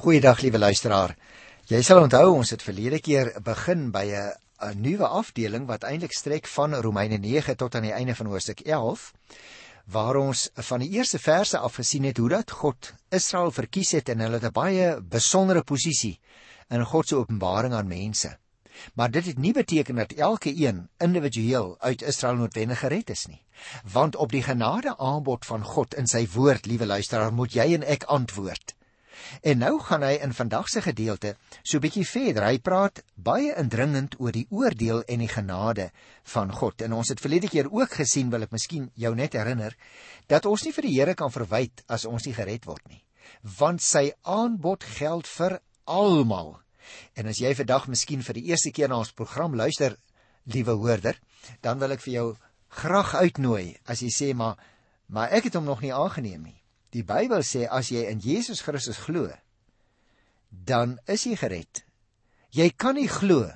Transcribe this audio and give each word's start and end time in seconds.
Goeiedag 0.00 0.40
liewe 0.40 0.58
luisteraar. 0.58 1.12
Jy 1.68 1.78
sal 1.84 2.00
onthou 2.00 2.32
ons 2.32 2.50
het 2.50 2.62
verlede 2.64 2.98
keer 3.04 3.28
begin 3.44 3.90
by 3.92 4.06
'n 4.08 4.32
'n 4.68 4.80
nuwe 4.80 5.06
afdeling 5.06 5.66
wat 5.66 5.84
eintlik 5.84 6.12
strek 6.12 6.46
van 6.46 6.74
Romeine 6.74 7.18
9 7.18 7.56
tot 7.56 7.74
aan 7.74 7.82
die 7.82 7.92
einde 7.92 8.14
van 8.14 8.26
hoofstuk 8.26 8.60
11 8.60 9.12
waar 9.86 10.16
ons 10.16 10.48
van 10.54 10.80
die 10.80 10.88
eerste 10.90 11.18
verse 11.18 11.58
af 11.58 11.74
gesien 11.74 12.04
het 12.04 12.16
hoe 12.16 12.28
dat 12.28 12.50
God 12.50 12.94
Israel 13.10 13.50
verkies 13.50 13.90
het 13.92 14.08
en 14.08 14.20
hulle 14.20 14.40
het 14.40 14.44
'n 14.44 14.52
baie 14.52 15.00
besondere 15.02 15.62
posisie 15.62 16.20
in 16.70 16.84
God 16.84 17.08
se 17.08 17.16
openbaring 17.16 17.74
aan 17.74 17.88
mense. 17.88 18.38
Maar 18.94 19.10
dit 19.10 19.26
het 19.26 19.38
nie 19.38 19.52
beteken 19.52 19.94
dat 19.94 20.12
elke 20.12 20.56
een 20.56 20.88
individueel 20.98 21.76
uit 21.78 22.02
Israel 22.02 22.34
noodwendig 22.34 22.78
gered 22.78 23.10
is 23.10 23.26
nie. 23.26 23.44
Want 23.92 24.16
op 24.16 24.30
die 24.30 24.42
genade 24.42 24.98
aanbod 24.98 25.46
van 25.46 25.64
God 25.64 25.94
in 25.94 26.06
sy 26.06 26.28
woord, 26.32 26.66
liewe 26.66 26.86
luisteraar, 26.86 27.32
moet 27.32 27.52
jy 27.52 27.74
en 27.74 27.82
ek 27.82 28.02
antwoord. 28.02 28.74
En 29.42 29.58
nou 29.58 29.78
gaan 29.80 30.02
hy 30.06 30.12
in 30.24 30.34
vandag 30.34 30.68
se 30.68 30.82
gedeelte 30.82 31.36
so 31.62 31.76
'n 31.78 31.80
bietjie 31.80 32.06
verder. 32.06 32.44
Hy 32.44 32.58
praat 32.58 33.02
baie 33.14 33.54
indringend 33.56 34.20
oor 34.20 34.32
die 34.32 34.46
oordeel 34.50 35.02
en 35.02 35.18
die 35.18 35.28
genade 35.28 35.90
van 36.24 36.52
God. 36.52 36.82
En 36.82 36.92
ons 36.92 37.08
het 37.08 37.20
verlede 37.20 37.48
keer 37.48 37.70
ook 37.72 37.92
gesien, 37.92 38.30
wil 38.30 38.42
ek 38.42 38.52
miskien 38.52 38.90
jou 38.94 39.14
net 39.14 39.32
herinner, 39.32 39.76
dat 40.26 40.46
ons 40.46 40.64
nie 40.64 40.72
vir 40.72 40.82
die 40.82 40.98
Here 41.00 41.14
kan 41.14 41.30
verwyd 41.30 41.82
as 41.88 42.04
ons 42.04 42.26
nie 42.26 42.34
gered 42.34 42.64
word 42.66 42.88
nie. 42.88 43.04
Want 43.42 43.82
sy 43.82 44.12
aanbod 44.22 44.84
geld 44.84 45.26
vir 45.26 45.60
almal. 45.84 46.60
En 47.14 47.26
as 47.26 47.38
jy 47.38 47.54
vandag 47.54 47.88
miskien 47.88 48.22
vir 48.22 48.34
die 48.34 48.48
eerste 48.50 48.70
keer 48.70 48.88
na 48.88 48.98
ons 48.98 49.12
program 49.12 49.54
luister, 49.54 49.96
liewe 50.44 50.72
hoorder, 50.72 51.18
dan 51.60 51.78
wil 51.78 51.92
ek 51.92 52.00
vir 52.00 52.12
jou 52.12 52.36
graag 52.68 53.14
uitnooi 53.14 53.76
as 53.84 54.02
jy 54.02 54.10
sê 54.10 54.34
maar 54.34 54.56
maar 55.12 55.28
ek 55.28 55.44
het 55.44 55.54
hom 55.54 55.64
nog 55.68 55.82
nie 55.84 55.92
aangeneem 55.92 56.42
nie. 56.42 56.61
Die 56.92 57.04
Bybel 57.06 57.44
sê 57.46 57.64
as 57.70 57.88
jy 57.92 58.04
in 58.10 58.20
Jesus 58.20 58.60
Christus 58.64 59.00
glo, 59.00 59.30
dan 60.52 60.98
is 61.08 61.24
jy 61.24 61.36
gered. 61.40 61.84
Jy 62.52 62.68
kan 62.76 62.98
nie 63.00 63.08
glo 63.08 63.46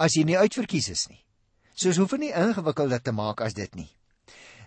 as 0.00 0.14
jy 0.16 0.22
nie 0.24 0.38
uitverkies 0.38 0.88
is 0.94 1.08
nie. 1.10 1.24
Soos 1.74 1.98
hoef 1.98 2.14
nie 2.20 2.30
ingewikkelder 2.30 3.02
te 3.02 3.12
maak 3.12 3.42
as 3.42 3.56
dit 3.56 3.74
nie. 3.74 3.90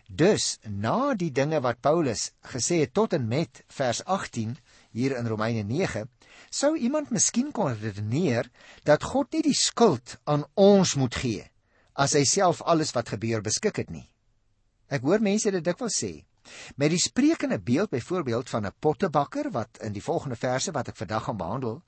Dus 0.09 0.59
na 0.67 1.14
die 1.17 1.31
dinge 1.31 1.61
wat 1.64 1.80
Paulus 1.81 2.31
gesê 2.52 2.81
het 2.83 2.94
tot 2.94 3.16
en 3.16 3.28
met 3.28 3.64
vers 3.72 4.03
18 4.03 4.58
hier 4.92 5.16
in 5.17 5.30
Romeine 5.31 5.64
9, 5.64 6.03
sou 6.52 6.75
iemand 6.77 7.09
miskien 7.16 7.52
kon 7.55 7.72
redeneer 7.73 8.50
dat 8.86 9.03
God 9.03 9.31
nie 9.33 9.42
die 9.48 9.58
skuld 9.58 10.17
aan 10.30 10.45
ons 10.59 10.98
moet 11.00 11.16
gee 11.16 11.48
as 11.94 12.16
hy 12.17 12.23
self 12.25 12.61
alles 12.66 12.92
wat 12.94 13.14
gebeur 13.14 13.42
beskik 13.45 13.80
het 13.81 13.89
nie. 13.94 14.05
Ek 14.89 15.05
hoor 15.05 15.22
mense 15.22 15.50
dit 15.53 15.64
dikwels 15.66 15.98
sê. 16.02 16.25
Met 16.75 16.89
die 16.89 17.02
sprekende 17.02 17.59
beeld 17.59 17.89
byvoorbeeld 17.89 18.49
van 18.49 18.66
'n 18.66 18.75
pottebakker 18.80 19.52
wat 19.52 19.77
in 19.81 19.94
die 19.94 20.03
volgende 20.03 20.36
verse 20.36 20.72
wat 20.72 20.88
ek 20.88 20.97
vandag 20.97 21.23
gaan 21.23 21.38
behandel, 21.38 21.81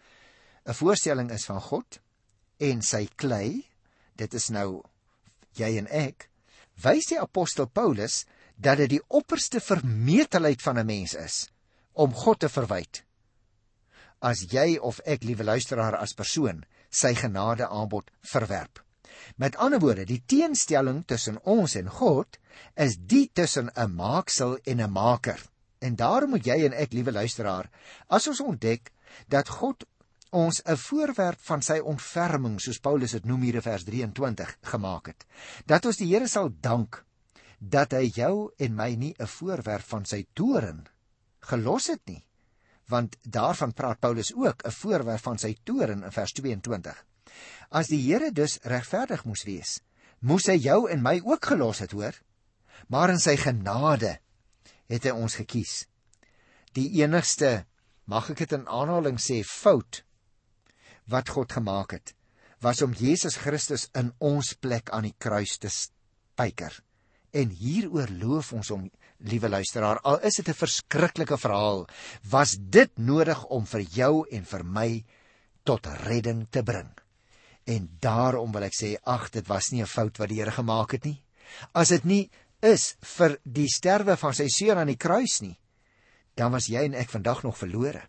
'n 0.65 0.73
voorstelling 0.73 1.31
is 1.31 1.45
van 1.45 1.61
God 1.61 1.99
en 2.57 2.81
sy 2.81 3.07
klei, 3.15 3.67
dit 4.15 4.33
is 4.33 4.49
nou 4.49 4.83
jy 5.51 5.77
en 5.77 5.87
ek, 5.87 6.29
wys 6.81 7.05
die 7.05 7.19
apostel 7.19 7.67
Paulus 7.67 8.25
dat 8.55 8.77
dit 8.77 8.89
die 8.89 9.03
opperste 9.07 9.59
vermetelheid 9.59 10.61
van 10.61 10.79
'n 10.79 10.85
mens 10.85 11.13
is 11.13 11.49
om 11.93 12.13
God 12.13 12.39
te 12.39 12.49
verwyd. 12.49 13.03
As 14.19 14.45
jy 14.51 14.77
of 14.77 14.99
ek, 14.99 15.23
liewe 15.23 15.43
luisteraar, 15.43 15.95
as 15.95 16.13
persoon 16.13 16.63
sy 16.89 17.13
genade 17.15 17.67
aanbod 17.67 18.11
verwerp. 18.21 18.84
Met 19.35 19.57
ander 19.59 19.79
woorde, 19.79 20.05
die 20.07 20.23
teenstelling 20.25 21.03
tussen 21.05 21.41
ons 21.43 21.75
en 21.75 21.89
God 21.91 22.37
is 22.79 22.95
die 22.97 23.29
tussen 23.33 23.69
'n 23.75 23.95
maaksel 23.95 24.57
en 24.63 24.81
'n 24.81 24.91
maker. 24.91 25.41
En 25.79 25.95
daarom 25.95 26.29
moet 26.29 26.45
jy 26.45 26.65
en 26.65 26.73
ek, 26.73 26.93
liewe 26.93 27.11
luisteraar, 27.11 27.69
as 28.07 28.27
ons 28.27 28.39
ontdek 28.39 28.91
dat 29.27 29.49
God 29.49 29.85
ons 30.29 30.61
'n 30.65 30.77
voorwerp 30.77 31.39
van 31.39 31.61
sy 31.61 31.79
ontferming, 31.79 32.59
soos 32.59 32.79
Paulus 32.79 33.11
dit 33.11 33.25
noem 33.25 33.41
hier 33.41 33.55
in 33.55 33.61
vers 33.61 33.83
23, 33.83 34.57
gemaak 34.61 35.07
het, 35.07 35.25
dat 35.65 35.85
ons 35.85 35.97
die 35.97 36.07
Here 36.07 36.27
sal 36.27 36.49
dank 36.61 37.05
dat 37.59 37.91
hy 37.91 38.11
jou 38.15 38.51
en 38.57 38.75
my 38.75 38.95
nie 38.95 39.15
'n 39.19 39.27
voorwerp 39.27 39.83
van 39.83 40.05
sy 40.05 40.25
toorn 40.33 40.87
gelos 41.39 41.87
het 41.87 42.01
nie. 42.05 42.23
Want 42.87 43.17
daarvan 43.21 43.73
praat 43.73 43.99
Paulus 43.99 44.33
ook, 44.33 44.63
'n 44.65 44.71
voorwerp 44.71 45.21
van 45.21 45.37
sy 45.37 45.57
toorn 45.63 46.03
in 46.03 46.11
vers 46.11 46.31
22. 46.31 47.05
As 47.69 47.89
die 47.91 48.01
Here 48.01 48.31
dus 48.31 48.59
regverdig 48.63 49.25
moes 49.25 49.45
wees, 49.47 49.79
moes 50.19 50.47
hy 50.47 50.57
jou 50.57 50.85
en 50.91 51.03
my 51.03 51.19
ook 51.23 51.51
gelos 51.53 51.81
het, 51.83 51.91
hoor? 51.91 52.15
Maar 52.87 53.15
in 53.15 53.21
sy 53.21 53.35
genade 53.39 54.17
het 54.91 55.05
hy 55.05 55.13
ons 55.15 55.37
gekies. 55.39 55.85
Die 56.75 56.89
enigste, 57.01 57.65
mag 58.05 58.29
ek 58.33 58.43
dit 58.43 58.53
in 58.57 58.67
aanhaling 58.67 59.17
sê, 59.21 59.41
fout 59.43 60.03
wat 61.09 61.29
God 61.29 61.53
gemaak 61.53 61.93
het, 61.93 62.15
was 62.65 62.81
om 62.81 62.95
Jesus 62.97 63.37
Christus 63.37 63.89
in 63.97 64.11
ons 64.23 64.55
plek 64.57 64.89
aan 64.95 65.05
die 65.05 65.15
kruis 65.21 65.57
te 65.61 65.69
spyker. 65.69 66.73
En 67.35 67.51
hieroor 67.51 68.09
loof 68.21 68.53
ons 68.57 68.71
hom, 68.73 68.87
liewe 69.29 69.51
luisteraar, 69.51 69.99
al 70.07 70.19
is 70.25 70.39
dit 70.39 70.49
'n 70.49 70.61
verskriklike 70.63 71.37
verhaal, 71.37 71.85
was 72.23 72.57
dit 72.57 72.91
nodig 72.97 73.45
om 73.45 73.65
vir 73.65 73.81
jou 73.81 74.25
en 74.31 74.45
vir 74.45 74.63
my 74.63 75.05
tot 75.63 75.85
redding 76.07 76.47
te 76.49 76.63
bring. 76.63 76.89
En 77.65 77.89
daarom 77.99 78.51
wil 78.53 78.67
ek 78.67 78.75
sê, 78.77 78.95
ag, 79.03 79.29
dit 79.33 79.47
was 79.47 79.71
nie 79.71 79.81
'n 79.81 79.89
fout 79.89 80.17
wat 80.17 80.29
die 80.29 80.39
Here 80.39 80.51
gemaak 80.51 80.91
het 80.91 81.05
nie. 81.05 81.23
As 81.73 81.89
dit 81.89 82.05
nie 82.05 82.29
is 82.61 82.95
vir 83.01 83.37
die 83.43 83.67
sterwe 83.67 84.17
van 84.17 84.33
sy 84.33 84.47
seun 84.47 84.77
aan 84.77 84.87
die 84.87 85.01
kruis 85.01 85.41
nie, 85.41 85.57
dan 86.35 86.51
was 86.51 86.67
jy 86.67 86.83
en 86.85 86.93
ek 86.93 87.09
vandag 87.09 87.43
nog 87.43 87.57
verlore. 87.57 88.03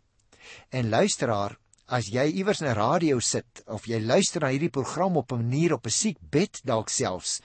En 0.71 0.91
luisteraar, 0.91 1.57
as 1.87 2.09
jy 2.11 2.27
iewers 2.41 2.63
'n 2.63 2.75
radio 2.75 3.21
sit 3.21 3.63
of 3.67 3.87
jy 3.87 4.01
luister 4.01 4.41
na 4.41 4.51
hierdie 4.51 4.71
program 4.71 5.17
op 5.17 5.33
'n 5.33 5.37
manier 5.37 5.73
op 5.73 5.87
'n 5.87 5.91
siekbed 5.91 6.61
dalk 6.65 6.89
selfs 6.89 7.41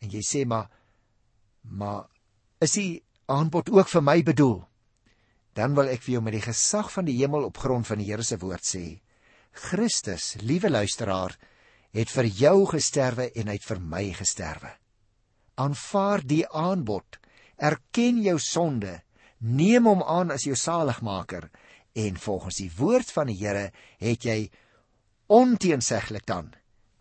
en 0.00 0.10
jy 0.10 0.20
sê 0.20 0.46
maar 0.46 0.68
maar 1.62 2.06
is 2.60 2.72
die 2.72 3.02
aanbod 3.26 3.70
ook 3.70 3.88
vir 3.88 4.02
my 4.02 4.22
bedoel? 4.22 4.64
Dan 5.54 5.74
wil 5.74 5.88
ek 5.88 6.02
vir 6.02 6.12
jou 6.12 6.22
met 6.22 6.32
die 6.32 6.44
gesag 6.44 6.92
van 6.92 7.04
die 7.04 7.16
hemel 7.18 7.44
op 7.44 7.56
grond 7.56 7.86
van 7.86 7.98
die 7.98 8.10
Here 8.10 8.22
se 8.22 8.36
woord 8.36 8.64
sê, 8.64 9.00
Christus, 9.52 10.34
liewe 10.42 10.70
luisteraar, 10.70 11.38
het 11.94 12.10
vir 12.10 12.26
jou 12.26 12.56
gesterwe 12.66 13.30
en 13.38 13.48
hy 13.50 13.58
het 13.58 13.66
vir 13.68 13.80
my 13.80 14.04
gesterwe. 14.18 14.72
Aanvaar 15.54 16.24
die 16.26 16.42
aanbod. 16.50 17.20
Erken 17.56 18.18
jou 18.24 18.38
sonde. 18.42 18.98
Neem 19.38 19.86
hom 19.86 20.02
aan 20.02 20.34
as 20.34 20.46
jou 20.48 20.56
saligmaker 20.58 21.50
en 21.94 22.18
volgens 22.18 22.58
die 22.58 22.70
woord 22.74 23.10
van 23.14 23.30
die 23.30 23.38
Here 23.38 23.68
het 24.02 24.26
jy 24.26 24.48
onteenseglik 25.30 26.26
dan 26.26 26.50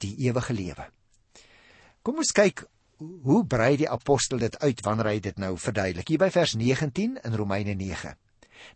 die 0.03 0.13
ewige 0.27 0.53
lewe. 0.53 0.85
Kom 2.03 2.19
ons 2.21 2.33
kyk 2.35 2.65
hoe 2.99 3.41
brei 3.49 3.73
die 3.79 3.89
apostel 3.89 4.37
dit 4.43 4.55
uit 4.61 4.81
wanneer 4.85 5.09
hy 5.09 5.19
dit 5.23 5.39
nou 5.41 5.55
verduidelik. 5.57 6.07
Hier 6.07 6.21
by 6.21 6.29
vers 6.31 6.53
19 6.59 7.17
in 7.23 7.35
Romeine 7.39 7.73
9. 7.79 8.13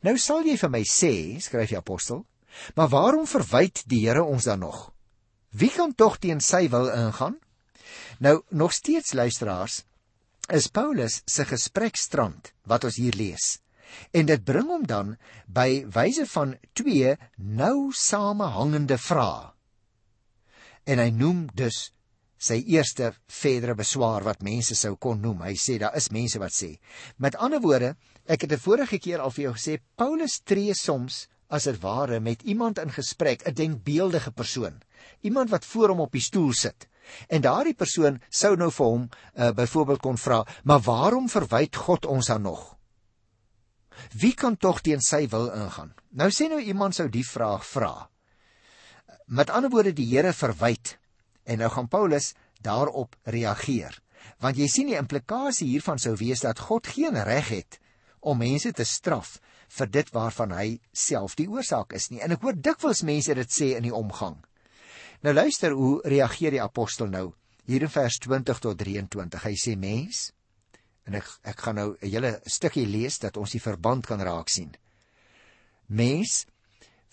Nou 0.04 0.18
sal 0.20 0.48
jy 0.48 0.58
vir 0.60 0.74
my 0.74 0.84
sê, 0.88 1.14
skryf 1.44 1.72
die 1.72 1.80
apostel, 1.80 2.26
maar 2.76 2.90
waarom 2.92 3.28
verwyd 3.30 3.84
die 3.86 4.02
Here 4.08 4.26
ons 4.26 4.50
dan 4.50 4.66
nog? 4.66 4.88
Wie 5.58 5.72
kan 5.74 5.96
tog 5.98 6.20
teen 6.22 6.38
sy 6.44 6.68
wil 6.70 6.92
ingaan? 6.94 7.40
Nou 8.22 8.42
nog 8.50 8.74
steeds 8.76 9.16
luisteraars 9.18 9.82
is 10.54 10.68
Paulus 10.70 11.22
se 11.26 11.46
gesprekstrand 11.50 12.52
wat 12.70 12.86
ons 12.86 13.00
hier 13.02 13.16
lees. 13.18 13.58
En 14.14 14.28
dit 14.30 14.44
bring 14.46 14.68
hom 14.70 14.86
dan 14.86 15.16
by 15.50 15.88
wyse 15.96 16.28
van 16.30 16.54
twee 16.78 17.16
nou 17.38 17.90
samehangende 17.96 19.00
vrae. 19.02 19.50
En 20.86 21.02
hy 21.02 21.10
noem 21.10 21.48
dus 21.58 21.88
sy 22.38 22.60
eerste 22.70 23.10
verdere 23.26 23.74
beswaar 23.76 24.28
wat 24.28 24.46
mense 24.46 24.78
sou 24.78 24.94
kon 24.96 25.18
noem. 25.24 25.42
Hy 25.42 25.56
sê 25.58 25.80
daar 25.82 25.98
is 25.98 26.12
mense 26.14 26.38
wat 26.38 26.54
sê. 26.54 26.76
Met 27.18 27.40
ander 27.42 27.64
woorde, 27.64 27.96
ek 28.30 28.46
het 28.46 28.52
'n 28.54 28.62
vorige 28.62 29.00
keer 29.00 29.20
al 29.20 29.34
vir 29.34 29.50
jou 29.50 29.54
gesê 29.58 29.80
Paulus 29.96 30.40
tree 30.46 30.74
soms 30.76 31.28
as 31.50 31.64
dit 31.64 31.82
ware 31.82 32.20
met 32.20 32.44
iemand 32.44 32.78
in 32.78 32.92
gesprek, 32.92 33.42
'n 33.48 33.54
denkbeeldige 33.54 34.32
persoon 34.32 34.84
iemand 35.22 35.50
wat 35.50 35.66
voor 35.66 35.90
hom 35.90 36.00
op 36.00 36.12
die 36.12 36.22
stoel 36.22 36.54
sit. 36.54 36.88
En 37.28 37.42
daardie 37.42 37.76
persoon 37.76 38.22
sou 38.30 38.56
nou 38.56 38.72
vir 38.72 38.86
hom 38.86 39.06
uh, 39.10 39.52
byvoorbeeld 39.52 40.00
kon 40.00 40.18
vra, 40.18 40.46
"Maar 40.64 40.80
waarom 40.80 41.30
verwyd 41.30 41.76
God 41.76 42.06
ons 42.06 42.28
dan 42.28 42.42
nog?" 42.42 42.78
Wie 44.14 44.34
kan 44.34 44.58
tog 44.58 44.82
teen 44.82 45.02
sy 45.02 45.28
wil 45.28 45.50
ingaan? 45.52 45.94
Nou 46.10 46.30
sê 46.30 46.48
nou 46.50 46.60
iemand 46.62 46.96
sou 46.96 47.10
die 47.10 47.26
vraag 47.26 47.66
vra. 47.66 48.10
Met 49.26 49.50
ander 49.50 49.70
woorde 49.70 49.94
die 49.94 50.08
Here 50.08 50.34
verwyd. 50.34 50.98
En 51.44 51.58
nou 51.58 51.70
gaan 51.70 51.88
Paulus 51.88 52.34
daarop 52.62 53.16
reageer. 53.24 54.00
Want 54.40 54.58
jy 54.58 54.68
sien 54.68 54.88
die 54.92 55.00
implikasie 55.00 55.68
hiervan 55.68 56.00
sou 56.00 56.16
wees 56.20 56.44
dat 56.46 56.60
God 56.60 56.88
geen 56.88 57.18
reg 57.24 57.50
het 57.50 57.80
om 58.20 58.38
mense 58.38 58.72
te 58.74 58.84
straf 58.86 59.38
vir 59.78 59.90
dit 59.92 60.10
waarvan 60.16 60.52
hy 60.56 60.68
self 60.92 61.36
die 61.36 61.48
oorsaak 61.50 61.94
is 61.96 62.10
nie. 62.12 62.22
En 62.24 62.34
ek 62.36 62.44
hoor 62.44 62.56
dikwels 62.56 63.04
mense 63.08 63.34
dit 63.36 63.54
sê 63.54 63.74
in 63.78 63.88
die 63.88 63.96
omgang. 63.96 64.40
Nou 65.22 65.34
luister 65.34 65.72
hoe 65.72 66.02
reageer 66.04 66.52
die 66.52 66.62
apostel 66.62 67.08
nou 67.08 67.34
hier 67.66 67.82
in 67.82 67.90
vers 67.92 68.18
20 68.24 68.60
tot 68.60 68.78
23. 68.78 69.44
Hy 69.44 69.56
sê 69.56 69.78
mens 69.78 70.32
en 71.08 71.16
ek 71.16 71.28
ek 71.44 71.60
gaan 71.64 71.76
nou 71.76 71.90
'n 72.02 72.10
hele 72.10 72.42
stukkie 72.46 72.86
lees 72.86 73.18
dat 73.20 73.38
ons 73.38 73.52
die 73.52 73.64
verband 73.64 74.06
kan 74.06 74.22
raak 74.22 74.50
sien. 74.50 74.76
Mens 75.88 76.46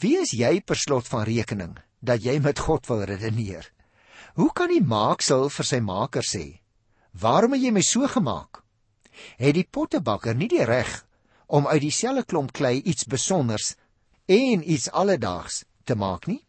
Wie 0.03 0.19
is 0.19 0.35
jy 0.35 0.59
per 0.61 0.77
slot 0.77 1.07
van 1.09 1.25
rekening 1.25 1.79
dat 2.03 2.25
jy 2.27 2.41
met 2.43 2.59
God 2.59 2.87
wil 2.91 3.05
redeneer? 3.07 3.71
Hoe 4.35 4.51
kan 4.53 4.69
die 4.69 4.83
maaksel 4.83 5.49
vir 5.49 5.65
sy 5.65 5.81
maker 5.81 6.27
sê: 6.27 6.61
"Waarom 7.13 7.53
het 7.53 7.63
jy 7.63 7.71
my 7.71 7.81
so 7.81 8.07
gemaak?" 8.09 8.63
Het 9.39 9.55
die 9.55 9.69
pottebakker 9.71 10.35
nie 10.35 10.49
die 10.49 10.65
reg 10.65 11.07
om 11.47 11.67
uit 11.67 11.81
dieselfde 11.81 12.25
klomp 12.25 12.53
klei 12.53 12.83
iets 12.83 13.07
besonders 13.07 13.77
en 14.27 14.71
iets 14.71 14.91
alledaags 14.91 15.65
te 15.85 15.95
maak 15.95 16.27
nie? 16.27 16.44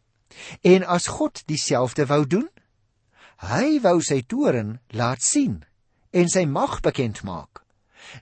En 0.62 0.86
as 0.88 1.07
God 1.07 1.44
dieselfde 1.50 2.06
wou 2.10 2.24
doen, 2.27 2.48
hy 3.45 3.80
wou 3.83 4.00
sy 4.01 4.22
toren 4.27 4.80
laat 4.95 5.22
sien 5.24 5.62
en 6.16 6.31
sy 6.31 6.45
mag 6.48 6.80
bekend 6.81 7.24
maak. 7.27 7.66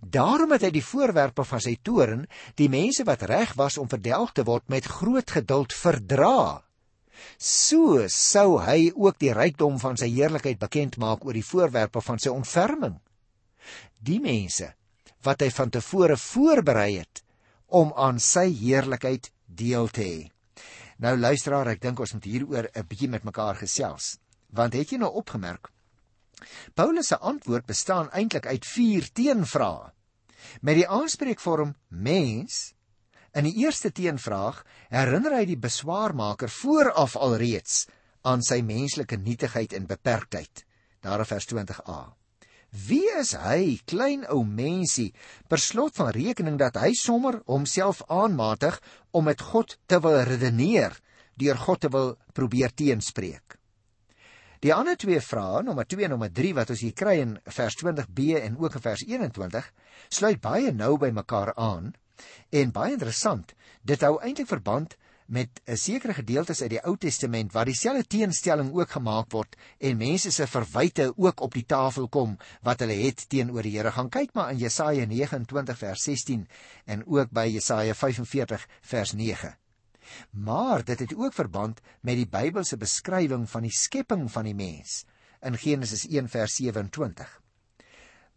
Daarom 0.01 0.53
het 0.55 0.63
hy 0.65 0.71
die 0.73 0.85
voorwerpe 0.85 1.43
van 1.45 1.61
sy 1.61 1.75
toren, 1.83 2.25
die 2.57 2.69
mense 2.71 3.05
wat 3.07 3.25
reg 3.29 3.53
was 3.59 3.77
om 3.77 3.89
verdelg 3.91 4.33
te 4.33 4.45
word 4.47 4.69
met 4.71 4.87
groot 4.87 5.29
geduld 5.29 5.75
verdra. 5.75 6.63
So 7.37 8.07
sou 8.09 8.59
hy 8.63 8.91
ook 8.95 9.19
die 9.21 9.33
rykdom 9.35 9.77
van 9.79 9.99
sy 9.99 10.09
heerlikheid 10.15 10.59
bekend 10.59 10.97
maak 11.01 11.25
oor 11.25 11.37
die 11.37 11.45
voorwerpe 11.45 12.01
van 12.01 12.19
sy 12.19 12.31
ontferming. 12.33 12.97
Die 13.99 14.19
mense 14.23 14.73
wat 15.23 15.43
hy 15.43 15.51
van 15.55 15.71
tevore 15.71 16.17
voorberei 16.19 16.97
het 16.99 17.23
om 17.73 17.93
aan 17.95 18.19
sy 18.19 18.49
heerlikheid 18.51 19.31
deel 19.47 19.87
te 19.93 20.03
hê. 20.03 20.32
Nou 20.97 21.17
luisteraar, 21.17 21.67
ek 21.67 21.81
dink 21.81 21.99
ons 21.99 22.13
moet 22.13 22.23
hieroor 22.23 22.69
'n 22.73 22.87
bietjie 22.87 23.09
met 23.09 23.23
mekaar 23.23 23.55
gesels. 23.55 24.17
Want 24.49 24.73
het 24.73 24.91
jy 24.91 24.97
nou 24.97 25.11
opgemerk 25.11 25.73
Paulus 26.73 27.07
se 27.07 27.17
antwoord 27.17 27.65
bestaan 27.65 28.11
eintlik 28.11 28.45
uit 28.45 28.65
4 28.65 29.11
teenvrae. 29.13 29.91
Met 30.61 30.79
die 30.81 30.87
aanspreekvorm 30.87 31.75
mens 31.87 32.73
in 33.33 33.47
die 33.47 33.55
eerste 33.63 33.91
teenvraag 33.91 34.61
herinner 34.93 35.37
hy 35.39 35.45
die 35.49 35.59
beswaarmaker 35.59 36.51
vooraf 36.51 37.15
alreeds 37.17 37.85
aan 38.21 38.43
sy 38.45 38.61
menslike 38.61 39.17
nietigheid 39.17 39.73
en 39.73 39.87
beperktheid. 39.89 40.65
Daar 41.03 41.23
in 41.23 41.29
vers 41.31 41.47
20a. 41.49 42.01
Wie 42.87 43.05
is 43.19 43.35
hy, 43.37 43.77
klein 43.85 44.23
ou 44.33 44.41
mensie, 44.45 45.11
per 45.49 45.61
slot 45.61 45.97
van 45.99 46.13
rekening 46.15 46.55
dat 46.57 46.79
hy 46.81 46.93
sommer 46.97 47.39
homself 47.45 48.01
aanmatig 48.09 48.79
om 49.13 49.27
met 49.29 49.41
God 49.53 49.77
te 49.85 49.99
wil 50.01 50.19
redeneer, 50.27 50.97
deur 51.37 51.59
God 51.65 51.83
te 51.85 51.91
wil 51.93 52.15
probeer 52.33 52.73
teenspreek? 52.73 53.57
Die 54.63 54.71
ander 54.73 54.95
twee 54.95 55.19
vrae, 55.19 55.61
nommer 55.63 55.85
2 55.85 56.05
en 56.07 56.13
nommer 56.15 56.31
3 56.31 56.53
wat 56.55 56.69
ons 56.71 56.81
hier 56.85 56.95
kry 56.95 57.17
in 57.19 57.35
vers 57.51 57.75
20b 57.81 58.37
en 58.39 58.55
ook 58.63 58.77
in 58.79 58.83
vers 58.85 59.03
21, 59.05 59.65
sluit 60.07 60.39
baie 60.41 60.71
nou 60.71 60.95
by 61.01 61.11
mekaar 61.11 61.51
aan 61.59 61.91
en 62.49 62.71
baie 62.71 62.93
interessant. 62.95 63.51
Dit 63.83 64.05
hou 64.07 64.15
eintlik 64.23 64.47
verband 64.47 64.95
met 65.33 65.61
'n 65.65 65.77
sekere 65.77 66.13
gedeeltes 66.13 66.61
uit 66.61 66.69
die 66.69 66.83
Ou 66.85 66.97
Testament 66.97 67.51
waar 67.51 67.65
dieselfde 67.65 68.07
teenstelling 68.07 68.73
ook 68.73 68.91
gemaak 68.91 69.31
word 69.31 69.55
en 69.77 69.97
mense 69.97 70.31
se 70.31 70.47
verwyte 70.47 71.13
ook 71.17 71.41
op 71.41 71.53
die 71.53 71.65
tafel 71.65 72.07
kom 72.07 72.37
wat 72.61 72.79
hulle 72.79 72.93
het 72.93 73.29
teenoor 73.29 73.61
die 73.61 73.77
Here. 73.77 73.91
Gaan 73.91 74.09
kyk 74.09 74.33
maar 74.33 74.51
in 74.51 74.57
Jesaja 74.57 75.05
29 75.05 75.77
vers 75.77 76.03
16 76.03 76.47
en 76.85 77.05
ook 77.07 77.31
by 77.31 77.47
Jesaja 77.53 77.93
45 77.93 78.67
vers 78.81 79.13
9. 79.13 79.57
Maar 80.29 80.83
dit 80.83 80.99
het 80.99 81.15
ook 81.15 81.33
verband 81.33 81.81
met 82.01 82.15
die 82.15 82.29
Bybelse 82.29 82.77
beskrywing 82.77 83.49
van 83.49 83.61
die 83.61 83.71
skepping 83.73 84.31
van 84.31 84.43
die 84.43 84.55
mens 84.55 85.05
in 85.41 85.57
Genesis 85.57 86.07
1 86.07 86.29
vers 86.29 86.55
27. 86.55 87.41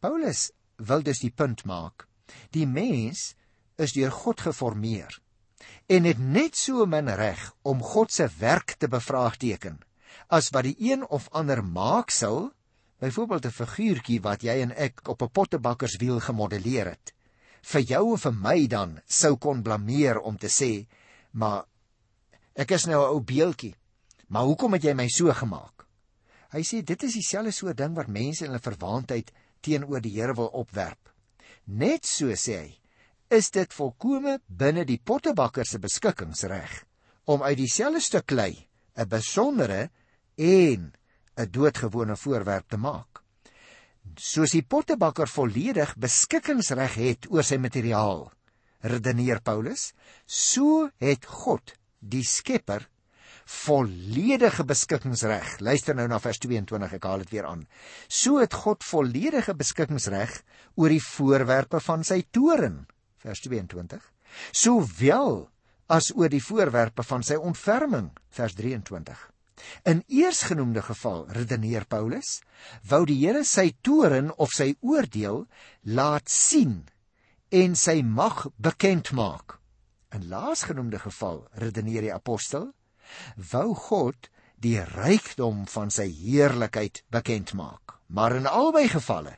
Paulus 0.01 0.51
wil 0.77 1.03
dus 1.03 1.19
die 1.19 1.31
punt 1.31 1.65
maak: 1.65 2.09
die 2.51 2.67
mens 2.67 3.35
is 3.77 3.93
deur 3.93 4.11
God 4.11 4.41
geformeer 4.41 5.21
en 5.87 6.05
het 6.05 6.19
net 6.19 6.57
so 6.57 6.87
min 6.87 7.09
reg 7.09 7.53
om 7.63 7.83
God 7.83 8.13
se 8.13 8.29
werk 8.39 8.75
te 8.79 8.89
bevraagteken 8.89 9.79
as 10.29 10.51
wat 10.51 10.67
die 10.67 10.77
een 10.91 11.05
of 11.07 11.29
ander 11.31 11.63
maaksel, 11.65 12.51
byvoorbeeld 12.99 13.47
'n 13.47 13.51
figuurtjie 13.51 14.21
wat 14.21 14.43
jy 14.43 14.63
en 14.63 14.73
ek 14.73 15.09
op 15.09 15.23
'n 15.23 15.31
pottebakkerswiel 15.31 16.21
gemodelleer 16.21 16.87
het, 16.87 17.15
vir 17.63 17.81
jou 17.81 18.13
of 18.13 18.23
vir 18.23 18.33
my 18.33 18.67
dan 18.67 19.01
sou 19.07 19.37
kon 19.37 19.63
blameer 19.63 20.19
om 20.19 20.37
te 20.39 20.49
sê 20.49 20.87
maar 21.33 21.67
ek 22.55 22.71
is 22.71 22.87
nou 22.87 23.01
'n 23.03 23.13
ou 23.15 23.21
beeltjie. 23.21 23.75
Maar 24.29 24.43
hoekom 24.43 24.73
het 24.73 24.83
jy 24.83 24.95
my 24.95 25.09
so 25.09 25.33
gemaak? 25.33 25.87
Hy 26.51 26.63
sê 26.63 26.83
dit 26.83 27.03
is 27.03 27.13
dieselfde 27.13 27.53
soort 27.53 27.77
ding 27.77 27.95
wat 27.95 28.09
mense 28.09 28.45
in 28.45 28.51
hulle 28.51 28.63
verwaandheid 28.63 29.33
teenoor 29.61 30.01
die 30.01 30.15
Here 30.21 30.35
wil 30.35 30.47
opwerp. 30.47 31.13
Net 31.65 32.07
so 32.07 32.27
sê 32.27 32.57
hy, 32.59 32.79
is 33.33 33.51
dit 33.51 33.73
volkome 33.75 34.39
binne 34.47 34.85
die 34.87 35.01
pottebakker 35.03 35.67
se 35.67 35.81
beskikkingsreg 35.83 36.83
om 37.27 37.43
uit 37.43 37.59
dieselfde 37.59 38.01
stuk 38.01 38.27
klei 38.31 38.69
'n 38.97 39.09
besondere 39.09 39.91
en 40.37 40.93
'n 41.37 41.51
doodgewone 41.51 42.17
voorwerp 42.17 42.69
te 42.69 42.77
maak. 42.77 43.23
Soos 44.17 44.51
die 44.51 44.63
pottebakker 44.63 45.29
volledig 45.29 45.97
beskikkingsreg 45.97 46.95
het 46.95 47.27
oor 47.31 47.43
sy 47.43 47.57
materiaal, 47.57 48.31
redeneer 48.81 49.43
Paulus, 49.43 49.93
so 50.27 50.91
het 50.99 51.27
God, 51.27 51.75
die 51.99 52.25
Skepper, 52.25 52.89
volledige 53.45 54.65
beskikkingsreg. 54.65 55.61
Luister 55.61 55.95
nou 55.95 56.07
na 56.09 56.19
vers 56.19 56.39
22, 56.39 56.93
ek 56.93 57.05
haal 57.05 57.19
dit 57.19 57.31
weer 57.31 57.47
aan. 57.47 57.67
So 58.09 58.39
het 58.39 58.55
God 58.55 58.85
volledige 58.85 59.55
beskikkingsreg 59.55 60.43
oor 60.77 60.89
die 60.89 61.03
voorwerpe 61.03 61.81
van 61.81 62.05
sy 62.05 62.23
toren, 62.31 62.87
vers 63.27 63.43
22. 63.43 64.03
Sowel 64.55 65.47
as 65.91 66.11
oor 66.15 66.31
die 66.31 66.43
voorwerpe 66.43 67.05
van 67.07 67.25
sy 67.27 67.39
ontferming, 67.39 68.11
vers 68.35 68.55
23. 68.59 69.19
In 69.89 70.03
eersgenoemde 70.13 70.83
geval, 70.85 71.25
redeneer 71.33 71.87
Paulus, 71.89 72.41
wou 72.91 73.05
die 73.09 73.19
Here 73.23 73.45
sy 73.47 73.71
toren 73.87 74.31
of 74.37 74.53
sy 74.55 74.75
oordeel 74.85 75.47
laat 75.83 76.29
sien 76.31 76.85
en 77.55 77.77
sy 77.79 78.03
mag 78.03 78.47
bekend 78.59 79.13
maak. 79.17 79.59
In 80.15 80.29
laasgenoemde 80.31 81.01
geval, 81.03 81.47
redeneer 81.63 82.05
die 82.07 82.15
apostel, 82.15 82.73
wou 83.53 83.75
God 83.75 84.29
die 84.63 84.79
rykdom 84.81 85.65
van 85.71 85.93
sy 85.95 86.09
heerlikheid 86.11 87.03
bekend 87.15 87.55
maak. 87.55 87.97
Maar 88.07 88.39
in 88.41 88.51
albei 88.51 88.87
gevalle, 88.91 89.37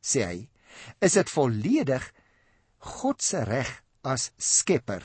sê 0.00 0.24
hy, 0.26 0.38
is 1.04 1.16
dit 1.18 1.32
volledig 1.32 2.04
God 2.80 3.22
se 3.22 3.44
reg 3.44 3.70
as 4.02 4.30
skepper 4.40 5.04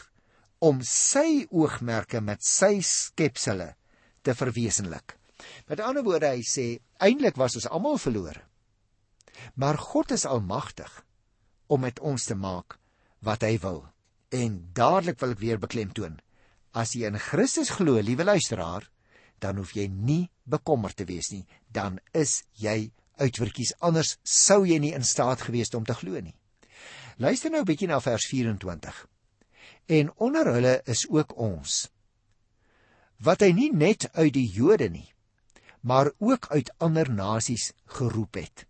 om 0.63 0.80
sy 0.88 1.45
oogmerke 1.51 2.22
met 2.24 2.44
sy 2.44 2.80
skepsele 2.80 3.73
te 4.23 4.33
verwesenlik. 4.33 5.18
Met 5.68 5.81
ander 5.83 6.06
woorde, 6.06 6.31
hy 6.31 6.44
sê 6.47 6.68
eintlik 7.04 7.38
was 7.38 7.57
ons 7.59 7.68
almal 7.68 8.00
verlore. 8.02 8.45
Maar 9.59 9.78
God 9.78 10.16
is 10.16 10.26
almagtig 10.26 11.02
om 11.68 11.83
met 11.83 12.00
ons 12.00 12.26
te 12.26 12.38
maak 12.40 12.78
wat 13.26 13.44
hy 13.44 13.57
wil. 13.61 13.83
En 14.31 14.61
dadelik 14.73 15.19
wil 15.21 15.35
ek 15.35 15.42
weer 15.44 15.59
beklemtoon, 15.61 16.18
as 16.76 16.95
jy 16.95 17.09
in 17.09 17.19
Christus 17.19 17.73
glo, 17.76 18.00
liewe 18.00 18.26
luisteraar, 18.26 18.88
dan 19.44 19.59
hoef 19.59 19.76
jy 19.76 19.88
nie 19.92 20.30
bekommerd 20.47 20.97
te 21.00 21.07
wees 21.07 21.31
nie, 21.33 21.44
dan 21.68 22.00
is 22.16 22.44
jy 22.59 22.92
uitwerkies 23.19 23.76
anders 23.83 24.16
sou 24.23 24.64
jy 24.68 24.80
nie 24.80 24.95
in 24.95 25.06
staat 25.07 25.44
gewees 25.47 25.71
het 25.71 25.80
om 25.80 25.88
te 25.88 25.95
glo 25.95 26.19
nie. 26.23 26.35
Luister 27.18 27.50
nou 27.50 27.62
'n 27.62 27.66
bietjie 27.66 27.88
na 27.88 28.02
vers 28.02 28.26
24. 28.28 29.07
En 29.86 30.12
onder 30.16 30.45
hulle 30.52 30.81
is 30.84 31.07
ook 31.10 31.38
ons 31.38 31.90
wat 33.24 33.40
hy 33.40 33.52
nie 33.56 33.72
net 33.72 34.10
uit 34.14 34.34
die 34.34 34.50
Jode 34.52 34.90
nie, 34.90 35.14
maar 35.80 36.12
ook 36.19 36.48
uit 36.52 36.74
ander 36.78 37.10
nasies 37.10 37.72
geroep 37.86 38.36
het. 38.36 38.66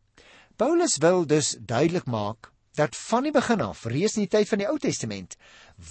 Paulus 0.56 0.98
wil 0.98 1.25
dus 1.25 1.56
duidelik 1.60 2.06
maak 2.06 2.52
dat 2.75 2.96
van 2.96 3.24
die 3.24 3.32
begin 3.32 3.62
af, 3.62 3.86
reeds 3.86 4.16
in 4.16 4.28
die 4.28 4.38
tyd 4.38 4.48
van 4.48 4.62
die 4.62 4.68
Ou 4.68 4.78
Testament, 4.80 5.36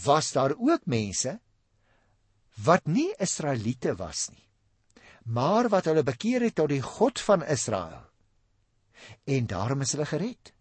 was 0.05 0.33
daar 0.33 0.55
ook 0.55 0.87
mense 0.87 1.41
wat 2.63 2.87
nie 2.87 3.11
Israeliete 3.19 3.97
was 3.99 4.29
nie, 4.31 4.47
maar 5.25 5.69
wat 5.69 5.85
hulle 5.91 6.03
bekeer 6.03 6.41
het 6.41 6.55
tot 6.55 6.69
die 6.69 6.83
God 6.83 7.21
van 7.21 7.45
Israel. 7.45 8.05
En 9.25 9.47
daarom 9.47 9.81
is 9.81 9.93
hulle 9.93 10.07
gered. 10.07 10.54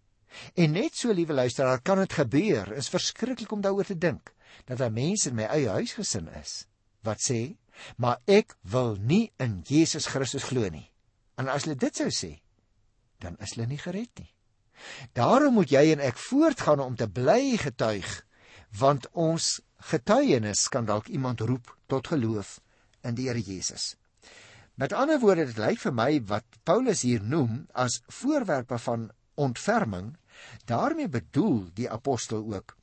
En 0.53 0.71
net 0.71 0.95
so, 0.95 1.13
liewe 1.13 1.33
luisteraar, 1.33 1.81
kan 1.81 1.97
dit 1.97 2.13
gebeur. 2.13 2.71
Is 2.77 2.89
verskriklik 2.89 3.51
om 3.51 3.61
daaroor 3.61 3.85
te 3.85 3.97
dink 3.97 4.33
dat 4.65 4.77
daar 4.77 4.93
mense 4.93 5.29
in 5.29 5.35
my 5.35 5.47
eie 5.49 5.69
huisgesin 5.69 6.29
is 6.39 6.65
wat 7.03 7.19
sê, 7.19 7.57
"Maar 7.97 8.19
ek 8.25 8.55
wil 8.61 8.95
nie 8.95 9.31
in 9.37 9.61
Jesus 9.67 10.05
Christus 10.05 10.43
glo 10.43 10.69
nie." 10.69 10.91
En 11.35 11.47
as 11.47 11.63
hulle 11.63 11.75
dit 11.75 11.95
sou 11.95 12.07
sê, 12.07 12.41
dan 13.19 13.35
is 13.39 13.53
hulle 13.55 13.67
nie 13.67 13.77
gered 13.77 14.19
nie. 14.19 14.33
Daarom 15.13 15.53
moet 15.53 15.69
jy 15.69 15.91
en 15.91 15.99
ek 15.99 16.17
voortgaan 16.17 16.79
om 16.79 16.95
te 16.95 17.07
bly 17.07 17.57
getuig, 17.57 18.25
want 18.79 19.07
ons 19.11 19.61
getuienis 19.77 20.67
kan 20.73 20.85
dalk 20.85 21.07
iemand 21.07 21.39
roep 21.39 21.77
tot 21.87 22.07
geloof 22.07 22.59
in 23.03 23.15
die 23.15 23.27
Here 23.27 23.41
Jesus. 23.41 23.95
Met 24.75 24.93
ander 24.93 25.19
woorde, 25.19 25.45
dit 25.45 25.59
lyk 25.61 25.79
vir 25.83 25.93
my 25.93 26.09
wat 26.25 26.57
Paulus 26.65 27.03
hier 27.05 27.21
noem 27.21 27.67
as 27.77 28.01
voorwerpe 28.07 28.79
van 28.81 29.11
ontferming, 29.35 30.15
daarmee 30.69 31.07
bedoel 31.07 31.69
die 31.75 31.89
apostel 31.89 32.45
ook 32.53 32.77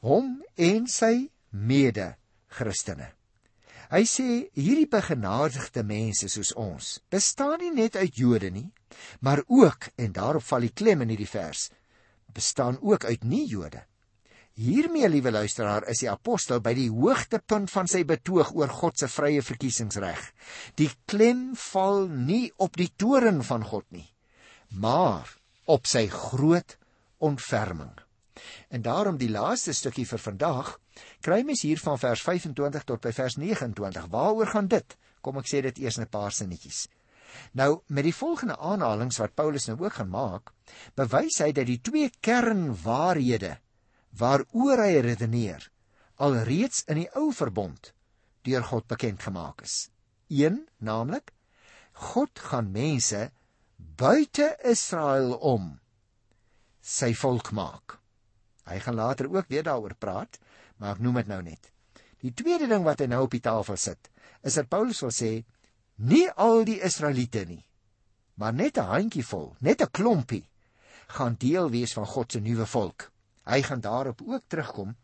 hom 0.00 0.38
en 0.56 0.86
sy 0.88 1.28
mede 1.50 2.14
Christene. 2.50 3.12
Hy 3.90 4.04
sê 4.06 4.26
hierdie 4.54 4.86
begenadigde 4.90 5.82
mense 5.82 6.28
soos 6.30 6.52
ons 6.54 7.00
bestaan 7.10 7.58
nie 7.58 7.72
net 7.74 7.98
uit 7.98 8.20
Jode 8.22 8.52
nie, 8.54 8.68
maar 9.20 9.42
ook 9.48 9.90
en 9.98 10.12
daarop 10.14 10.46
val 10.46 10.66
die 10.66 10.74
klem 10.74 11.02
in 11.02 11.10
hierdie 11.10 11.30
vers, 11.30 11.68
bestaan 12.30 12.78
ook 12.80 13.04
uit 13.04 13.24
nie-Jode. 13.26 13.82
Hiermee, 14.60 15.08
liewe 15.08 15.32
luisteraar, 15.32 15.86
is 15.90 16.02
die 16.04 16.10
apostel 16.10 16.60
by 16.62 16.74
die 16.76 16.90
hoogtepunt 16.92 17.70
van 17.72 17.88
sy 17.90 18.04
betoog 18.06 18.52
oor 18.54 18.70
God 18.70 18.98
se 19.00 19.08
vrye 19.08 19.42
verkiesingsreg. 19.42 20.20
Die 20.78 20.90
klem 21.08 21.54
val 21.58 22.06
nie 22.10 22.50
op 22.60 22.76
die 22.78 22.90
toren 22.94 23.40
van 23.46 23.64
God 23.66 23.86
nie, 23.94 24.06
maar 24.70 25.39
op 25.70 25.86
sy 25.86 26.06
groot 26.10 26.76
ontferming. 27.22 27.92
En 28.68 28.82
daarom 28.82 29.18
die 29.20 29.30
laaste 29.30 29.72
stukkie 29.76 30.06
vir 30.08 30.22
vandag, 30.22 30.72
kry 31.24 31.42
mens 31.46 31.62
hier 31.66 31.80
van 31.82 31.98
vers 32.00 32.22
25 32.26 32.86
tot 32.88 33.02
by 33.04 33.12
vers 33.14 33.36
29. 33.38 34.08
Waaroor 34.10 34.50
gaan 34.54 34.70
dit? 34.72 34.96
Kom 35.20 35.38
ek 35.38 35.50
sê 35.50 35.60
dit 35.66 35.82
eers 35.84 35.98
in 36.00 36.06
'n 36.06 36.14
paar 36.16 36.32
sinnetjies. 36.32 36.88
Nou, 37.52 37.82
met 37.86 38.04
die 38.04 38.14
volgende 38.14 38.56
aanhalinge 38.58 39.18
wat 39.18 39.34
Paulus 39.34 39.66
nou 39.66 39.78
ook 39.78 39.92
gaan 39.92 40.10
maak, 40.10 40.52
bewys 40.94 41.38
hy 41.38 41.52
dat 41.52 41.66
die 41.66 41.80
twee 41.80 42.10
kernwaarhede 42.20 43.58
waaroor 44.10 44.82
hy 44.82 45.00
redeneer 45.00 45.70
alreeds 46.16 46.82
in 46.86 46.96
die 47.04 47.10
ou 47.14 47.30
verbond 47.32 47.92
deur 48.42 48.64
God 48.64 48.86
bekend 48.86 49.22
gemaak 49.22 49.62
is. 49.62 49.90
Een, 50.28 50.66
naamlik 50.78 51.32
God 51.92 52.38
gaan 52.38 52.70
mense 52.72 53.30
buite 54.00 54.56
Israel 54.64 55.34
om 55.44 55.74
sy 56.80 57.10
volk 57.20 57.50
maak. 57.52 57.98
Hy 58.64 58.78
gaan 58.80 58.96
later 58.96 59.28
ook 59.28 59.50
weer 59.52 59.66
daaroor 59.66 59.92
praat, 60.00 60.38
maar 60.80 60.94
ek 60.96 61.02
noem 61.04 61.18
dit 61.20 61.28
nou 61.28 61.40
net. 61.44 61.68
Die 62.24 62.32
tweede 62.32 62.68
ding 62.70 62.86
wat 62.86 63.02
hy 63.04 63.10
nou 63.12 63.26
op 63.26 63.34
die 63.36 63.42
tafel 63.44 63.76
sit, 63.76 64.08
is 64.40 64.56
dat 64.56 64.70
Paulus 64.72 65.02
wil 65.04 65.12
sê 65.12 65.30
nie 66.00 66.24
al 66.32 66.64
die 66.64 66.78
Israeliete 66.80 67.44
nie, 67.44 67.60
maar 68.40 68.56
net 68.56 68.80
'n 68.80 68.88
handjievol, 68.88 69.56
net 69.60 69.82
'n 69.82 69.92
klompie 69.92 70.48
gaan 71.18 71.36
deel 71.36 71.68
wees 71.70 71.92
van 71.92 72.06
God 72.06 72.32
se 72.32 72.40
nuwe 72.40 72.66
volk. 72.66 73.10
Hy 73.44 73.60
gaan 73.62 73.80
daarop 73.80 74.22
ook 74.24 74.44
terugkom 74.48 74.96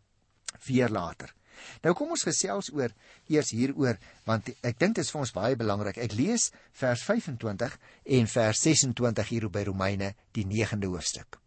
weer 0.65 0.89
later. 0.89 1.33
Nou 1.83 1.93
kom 1.97 2.13
ons 2.15 2.25
gesels 2.27 2.69
oor 2.73 2.93
eers 3.31 3.51
hieroor 3.55 3.97
want 4.27 4.51
ek 4.61 4.79
dink 4.79 4.97
dit 4.97 5.03
is 5.05 5.11
vir 5.13 5.23
ons 5.23 5.33
baie 5.35 5.59
belangrik. 5.59 5.97
Ek 5.97 6.15
lees 6.17 6.51
vers 6.79 7.03
25 7.03 7.77
en 8.19 8.31
vers 8.33 8.63
26 8.67 9.33
hier 9.33 9.49
by 9.49 9.65
Romeine 9.67 10.13
die 10.37 10.45
9de 10.47 10.91
hoofstuk. 10.91 11.39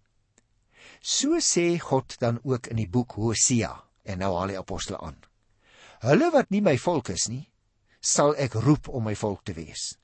So 1.01 1.41
sê 1.41 1.79
God 1.81 2.19
dan 2.21 2.41
ook 2.45 2.69
in 2.73 2.77
die 2.83 2.89
boek 2.89 3.17
Hosea 3.17 3.73
en 4.05 4.21
nou 4.21 4.35
haal 4.37 4.53
die 4.53 4.61
apostel 4.61 4.99
aan. 5.01 5.17
Hulle 6.05 6.31
wat 6.33 6.51
nie 6.51 6.63
my 6.65 6.77
volk 6.81 7.11
is 7.13 7.29
nie, 7.29 7.47
sal 8.01 8.35
ek 8.41 8.57
roep 8.65 8.89
om 8.89 9.05
my 9.05 9.15
volk 9.17 9.45
te 9.45 9.55
wees. 9.57 9.95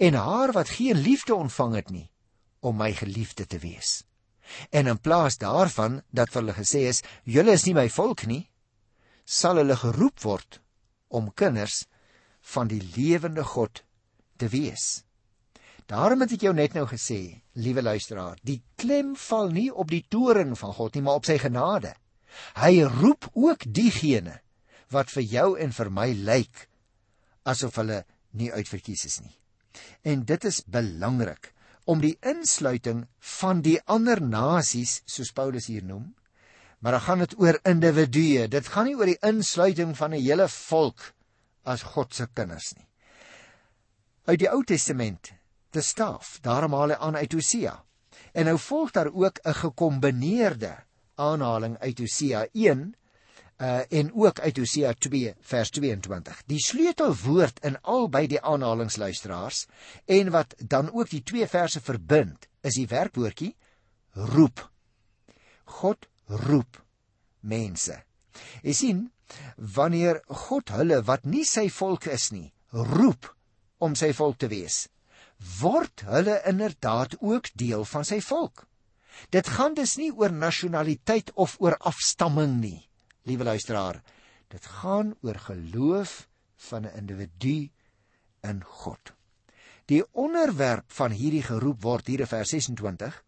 En 0.00 0.16
haar 0.16 0.52
wat 0.56 0.76
geen 0.78 0.96
liefde 0.96 1.34
ontvang 1.34 1.74
het 1.76 1.90
nie, 1.92 2.08
om 2.60 2.76
my 2.80 2.92
geliefde 2.96 3.44
te 3.46 3.60
wees. 3.60 4.04
En 4.70 4.86
in 4.86 4.98
plaas 4.98 5.36
daarvan 5.38 6.00
dat 6.10 6.32
hulle 6.34 6.54
gesê 6.56 6.86
is, 6.88 7.02
julle 7.24 7.52
is 7.52 7.66
nie 7.66 7.74
my 7.76 7.88
volk 7.92 8.24
nie, 8.26 8.46
sal 9.26 9.58
hulle 9.60 9.76
geroep 9.76 10.22
word 10.22 10.60
om 11.10 11.32
kinders 11.34 11.84
van 12.54 12.70
die 12.70 12.80
lewende 12.94 13.44
God 13.44 13.82
te 14.38 14.48
wees. 14.52 15.02
Daarom 15.90 16.22
het 16.24 16.34
ek 16.34 16.46
jou 16.46 16.54
net 16.54 16.74
nou 16.74 16.86
gesê, 16.90 17.42
liewe 17.58 17.82
luisteraar, 17.82 18.38
die 18.42 18.62
klem 18.78 19.14
val 19.18 19.52
nie 19.54 19.68
op 19.70 19.90
die 19.90 20.02
toren 20.10 20.56
van 20.58 20.74
God 20.74 20.94
nie, 20.96 21.02
maar 21.06 21.20
op 21.20 21.28
sy 21.28 21.38
genade. 21.42 21.94
Hy 22.58 22.86
roep 23.00 23.28
ook 23.34 23.66
diegene 23.66 24.40
wat 24.94 25.10
vir 25.14 25.26
jou 25.26 25.48
en 25.62 25.74
vir 25.74 25.90
my 25.90 26.08
lyk 26.26 26.66
asof 27.46 27.78
hulle 27.78 28.02
nie 28.34 28.50
uitverkies 28.50 29.06
is 29.06 29.20
nie. 29.22 29.34
En 30.02 30.24
dit 30.26 30.44
is 30.44 30.62
belangrik 30.66 31.52
om 31.86 32.02
die 32.02 32.16
insluiting 32.26 33.04
van 33.38 33.62
die 33.62 33.78
ander 33.86 34.20
nasies, 34.22 35.00
soos 35.06 35.30
Paulus 35.30 35.68
hier 35.70 35.86
noem, 35.86 36.10
maar 36.78 36.92
dan 36.92 37.00
gaan 37.00 37.18
dit 37.18 37.38
oor 37.38 37.58
individue. 37.62 38.48
Dit 38.48 38.68
gaan 38.68 38.84
nie 38.84 38.96
oor 38.96 39.06
die 39.10 39.20
insluiting 39.20 39.96
van 39.96 40.14
'n 40.14 40.22
hele 40.22 40.48
volk 40.48 41.12
as 41.64 41.82
God 41.82 42.14
se 42.14 42.26
kinders 42.32 42.72
nie. 42.76 42.88
Uit 44.24 44.38
die 44.38 44.50
Ou 44.50 44.64
Testament 44.64 45.32
te 45.70 45.80
staf. 45.80 46.38
Daarom 46.42 46.72
haal 46.72 46.88
hy 46.88 46.98
aan 47.00 47.16
uit 47.16 47.32
Hosea. 47.32 47.84
En 48.32 48.44
nou 48.44 48.58
volg 48.58 48.90
daar 48.90 49.12
ook 49.12 49.38
'n 49.42 49.54
gekombineerde 49.54 50.76
aanhaling 51.14 51.78
uit 51.78 51.98
Hosea 51.98 52.46
1 52.52 52.94
uh 53.56 53.92
en 53.92 54.14
ook 54.14 54.40
uit 54.40 54.56
Hosea 54.56 54.92
2 54.92 55.34
vers 55.40 55.70
22. 55.70 56.42
Die 56.46 56.60
sleutelwoord 56.60 57.60
in 57.64 57.80
albei 57.80 58.26
die 58.26 58.40
aanhalingsluisteraars 58.40 59.66
en 60.04 60.30
wat 60.30 60.54
dan 60.58 60.92
ook 60.92 61.08
die 61.10 61.22
twee 61.22 61.46
verse 61.46 61.80
verbind, 61.80 62.48
is 62.60 62.74
die 62.74 62.86
werkwoordjie 62.86 63.54
roep. 64.12 64.70
God 65.64 66.08
roep 66.26 66.80
mense. 67.40 67.96
Jy 68.62 68.74
sien, 68.74 69.00
wanneer 69.56 70.20
God 70.28 70.70
hulle 70.76 71.00
wat 71.06 71.26
nie 71.26 71.44
sy 71.48 71.68
volk 71.72 72.06
is 72.12 72.30
nie, 72.34 72.52
roep 72.72 73.30
om 73.82 73.96
sy 73.98 74.12
volk 74.16 74.38
te 74.42 74.50
wees, 74.50 74.86
word 75.60 76.04
hulle 76.08 76.38
inderdaad 76.48 77.18
ook 77.20 77.50
deel 77.54 77.84
van 77.84 78.06
sy 78.08 78.20
volk. 78.24 78.66
Dit 79.32 79.48
gaan 79.48 79.74
dus 79.74 79.96
nie 79.96 80.10
oor 80.12 80.32
nasionaliteit 80.32 81.32
of 81.34 81.56
oor 81.60 81.76
afstamming 81.80 82.58
nie, 82.60 82.88
liewe 83.24 83.44
luisteraar. 83.48 84.02
Dit 84.52 84.66
gaan 84.80 85.14
oor 85.24 85.38
geloof 85.48 86.28
van 86.68 86.86
'n 86.86 86.96
individu 86.96 87.70
in 88.42 88.62
God. 88.64 89.12
Die 89.86 90.04
onderwerp 90.12 90.92
van 90.92 91.10
hierdie 91.10 91.42
geroep 91.42 91.82
word 91.82 92.06
hier 92.06 92.20
in 92.20 92.26
vers 92.26 92.50
26 92.50 93.22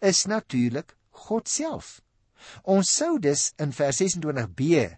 is 0.00 0.24
natuurlik 0.24 0.96
God 1.10 1.48
self. 1.48 2.00
Ons 2.64 2.90
sou 3.00 3.18
dus 3.22 3.52
in 3.62 3.72
vers 3.76 4.00
26b 4.02 4.88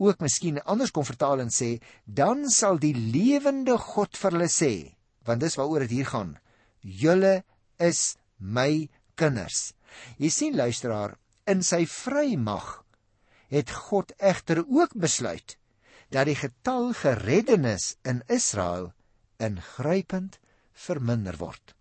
ook 0.00 0.22
miskien 0.24 0.62
anders 0.64 0.92
kon 0.96 1.04
vertaal 1.04 1.44
en 1.44 1.52
sê 1.52 1.76
dan 2.04 2.48
sal 2.50 2.80
die 2.80 2.94
lewende 2.96 3.76
God 3.78 4.16
vir 4.16 4.36
hulle 4.36 4.50
sê 4.52 4.72
want 5.28 5.44
dis 5.44 5.56
waaroor 5.60 5.84
dit 5.84 5.98
hier 6.00 6.08
gaan. 6.08 6.30
Julle 6.80 7.42
is 7.78 8.16
my 8.38 8.88
kinders. 9.20 9.74
Jy 10.16 10.30
sien 10.32 10.56
luisteraar, 10.56 11.16
in 11.44 11.62
sy 11.66 11.84
vrymag 11.88 12.80
het 13.50 13.72
God 13.90 14.14
egter 14.16 14.62
ook 14.64 14.94
besluit 14.94 15.56
dat 16.14 16.26
die 16.26 16.38
getal 16.38 16.92
gereddenes 16.96 17.94
in 18.06 18.22
Israel 18.30 18.90
ingrypend 19.42 20.38
verminder 20.74 21.36
word. 21.40 21.74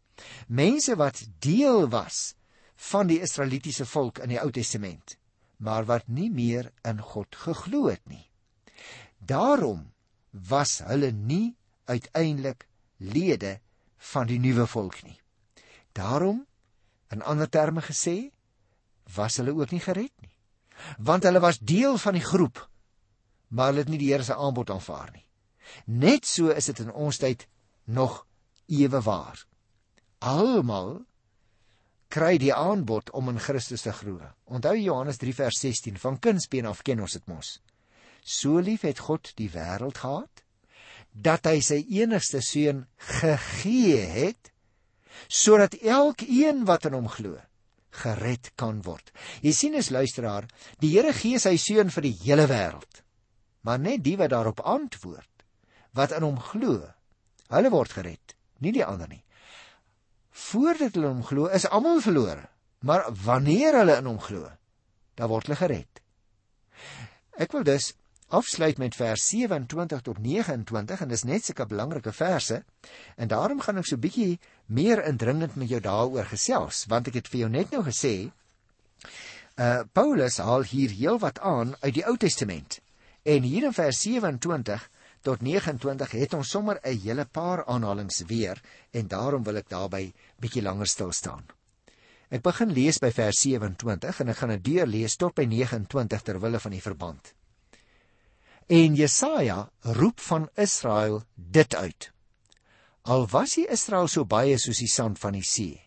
Mense 0.48 0.98
wat 1.00 1.22
deel 1.42 1.88
was 1.94 2.34
van 2.80 3.10
die 3.10 3.20
Israelitiese 3.20 3.86
volk 3.86 4.22
in 4.24 4.32
die 4.32 4.40
Ou 4.40 4.50
Testament, 4.56 5.18
maar 5.58 5.86
wat 5.90 6.08
nie 6.08 6.30
meer 6.32 6.72
in 6.88 7.02
God 7.04 7.36
geglo 7.36 7.90
het 7.90 8.06
nie. 8.08 8.24
Daarom 9.20 9.90
was 10.32 10.80
hulle 10.88 11.12
nie 11.12 11.58
uiteindelik 11.92 12.68
lede 12.98 13.60
van 14.14 14.30
die 14.30 14.40
nuwe 14.40 14.68
volk 14.68 15.02
nie. 15.04 15.18
Daarom, 15.92 16.46
in 17.12 17.22
ander 17.22 17.50
terme 17.50 17.84
gesê, 17.84 18.32
was 19.16 19.40
hulle 19.42 19.56
ook 19.58 19.74
nie 19.76 19.84
gered 19.84 20.14
nie. 20.24 20.32
Want 20.98 21.28
hulle 21.28 21.42
was 21.44 21.60
deel 21.60 21.98
van 22.00 22.16
die 22.16 22.24
groep, 22.24 22.62
maar 23.50 23.74
hulle 23.74 23.84
het 23.84 23.92
nie 23.92 24.00
die 24.00 24.12
Here 24.14 24.24
se 24.24 24.36
aanbod 24.36 24.72
aanvaar 24.72 25.12
nie. 25.12 25.26
Net 25.86 26.26
so 26.26 26.54
is 26.54 26.70
dit 26.72 26.80
in 26.86 26.94
ons 26.94 27.20
tyd 27.20 27.48
nog 27.84 28.24
ewe 28.72 29.02
waar. 29.04 29.44
Almal 30.24 31.02
kry 32.10 32.38
die 32.42 32.54
aanbod 32.54 33.12
om 33.18 33.30
in 33.30 33.40
Christus 33.42 33.86
te 33.86 33.94
glo. 33.94 34.20
Onthou 34.50 34.76
Johannes 34.78 35.20
3 35.22 35.34
vers 35.38 35.60
16 35.62 36.00
van 36.02 36.20
kindsbeen 36.20 36.70
af 36.70 36.82
ken 36.86 37.02
ons 37.06 37.18
dit 37.18 37.28
mos. 37.30 37.58
So 38.26 38.60
lief 38.60 38.86
het 38.88 39.06
God 39.06 39.32
die 39.38 39.50
wêreld 39.54 40.02
gehad 40.02 40.44
dat 41.14 41.48
hy 41.50 41.60
sy 41.66 41.80
enigste 42.02 42.42
seun 42.46 42.86
gegee 43.20 44.02
het 44.14 44.52
sodat 45.28 45.78
elkeen 45.82 46.66
wat 46.70 46.86
in 46.90 46.98
hom 46.98 47.10
glo 47.12 47.38
gered 48.00 48.52
kan 48.60 48.82
word. 48.86 49.12
Jy 49.42 49.54
sien 49.54 49.78
as 49.80 49.90
luisteraar, 49.94 50.48
die 50.82 50.92
Here 50.94 51.14
gee 51.14 51.40
sy 51.42 51.56
seun 51.58 51.90
vir 51.94 52.06
die 52.06 52.16
hele 52.24 52.46
wêreld. 52.50 53.02
Maar 53.66 53.82
net 53.82 54.04
die 54.06 54.16
wat 54.20 54.32
daarop 54.34 54.62
antwoord, 54.62 55.46
wat 55.98 56.14
in 56.16 56.26
hom 56.26 56.38
glo, 56.52 56.78
hulle 57.50 57.72
word 57.74 57.98
gered, 57.98 58.36
nie 58.64 58.74
die 58.76 58.86
ander 58.86 59.10
nie. 59.10 59.24
Voordat 60.40 60.96
hulle 60.98 61.12
hom 61.12 61.24
glo, 61.26 61.48
is 61.54 61.68
almal 61.68 62.02
verlore, 62.04 62.48
maar 62.86 63.08
wanneer 63.26 63.82
hulle 63.82 63.98
in 64.00 64.10
hom 64.10 64.20
glo, 64.24 64.48
dan 65.20 65.32
word 65.32 65.50
hulle 65.50 65.60
gered. 65.60 66.02
Ek 67.40 67.56
wil 67.56 67.66
dus 67.68 67.94
afsluit 68.40 68.78
met 68.78 68.96
vers 68.96 69.24
27 69.32 70.04
tot 70.06 70.20
29 70.22 71.02
en 71.02 71.10
dis 71.10 71.26
net 71.26 71.46
sulke 71.46 71.66
belangrike 71.70 72.12
verse 72.14 72.60
en 73.18 73.32
daarom 73.32 73.64
gaan 73.66 73.82
ek 73.82 73.88
so 73.90 73.98
bietjie 73.98 74.36
meer 74.70 75.02
indringend 75.10 75.56
met 75.58 75.72
jou 75.72 75.80
daaroor 75.82 76.30
gesels 76.30 76.84
want 76.92 77.10
ek 77.10 77.18
het 77.18 77.32
vir 77.32 77.40
jou 77.40 77.50
net 77.56 77.74
nou 77.74 77.82
gesê 77.88 78.14
uh 79.58 79.82
Paulus 79.98 80.38
haal 80.46 80.68
hier 80.70 80.94
heelwat 80.94 81.42
aan 81.42 81.74
uit 81.82 81.96
die 81.98 82.06
Ou 82.06 82.14
Testament 82.22 82.78
En 83.24 83.44
hier 83.44 83.64
in 83.64 83.74
vers 83.74 84.02
27 84.02 84.90
tot 85.22 85.42
29 85.42 86.12
het 86.12 86.34
ons 86.34 86.50
sommer 86.50 86.80
'n 86.84 87.00
hele 87.04 87.26
paar 87.26 87.66
aanhalings 87.66 88.24
weer 88.28 88.62
en 88.92 89.08
daarom 89.08 89.44
wil 89.44 89.58
ek 89.58 89.70
daarby 89.70 90.14
bietjie 90.40 90.62
langer 90.62 90.88
stil 90.88 91.12
staan. 91.12 91.46
Ek 92.30 92.42
begin 92.42 92.70
lees 92.74 93.00
by 93.00 93.10
vers 93.12 93.40
27 93.42 94.20
en 94.22 94.30
ek 94.30 94.38
gaan 94.38 94.54
dit 94.54 94.64
deurlees 94.64 95.16
tot 95.16 95.34
by 95.36 95.46
29 95.50 96.22
ter 96.22 96.40
wille 96.40 96.60
van 96.60 96.72
die 96.72 96.82
verband. 96.82 97.34
En 98.70 98.96
Jesaja 98.96 99.72
roep 99.82 100.20
van 100.20 100.50
Israel 100.56 101.24
dit 101.36 101.76
uit. 101.76 102.12
Al 103.02 103.26
was 103.28 103.56
die 103.58 103.66
Israel 103.66 104.08
so 104.08 104.26
baie 104.26 104.58
soos 104.62 104.78
die 104.78 104.92
sand 104.92 105.18
van 105.18 105.34
die 105.34 105.44
see, 105.44 105.82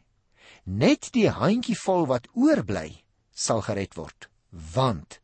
net 0.65 1.13
die 1.15 1.29
handjievol 1.31 2.09
wat 2.11 2.27
oorbly 2.35 3.05
sal 3.31 3.63
gered 3.63 3.95
word, 3.95 4.27
want 4.51 5.22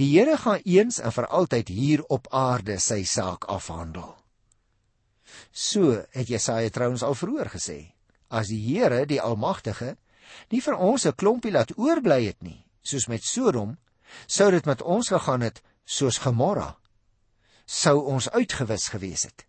die 0.00 0.08
Here 0.14 0.36
gaan 0.40 0.62
eens 0.64 0.98
en 0.98 1.12
vir 1.12 1.26
altyd 1.28 1.68
hier 1.68 2.02
op 2.08 2.28
aarde 2.32 2.78
sy 2.80 3.02
saak 3.04 3.44
afhandel. 3.52 4.14
So 5.52 5.98
het 6.14 6.30
Jesaja 6.30 6.70
trouens 6.72 7.02
al 7.04 7.16
vroeër 7.18 7.50
gesê, 7.52 7.78
as 8.28 8.48
die 8.48 8.60
Here, 8.62 9.04
die 9.06 9.20
Almagtige, 9.20 9.96
nie 10.50 10.62
vir 10.64 10.76
ons 10.78 11.06
'n 11.06 11.12
klompie 11.12 11.52
laat 11.52 11.76
oorbly 11.76 12.24
het 12.26 12.42
nie, 12.42 12.64
soos 12.82 13.08
met 13.08 13.24
Sodom, 13.24 13.76
sou 14.26 14.50
dit 14.50 14.66
met 14.66 14.82
ons 14.82 15.08
gegaan 15.08 15.42
het 15.42 15.62
soos 15.84 16.18
Gomorra. 16.18 16.76
Sou 17.66 18.06
ons 18.06 18.30
uitgewis 18.30 18.88
gewees 18.88 19.22
het. 19.22 19.46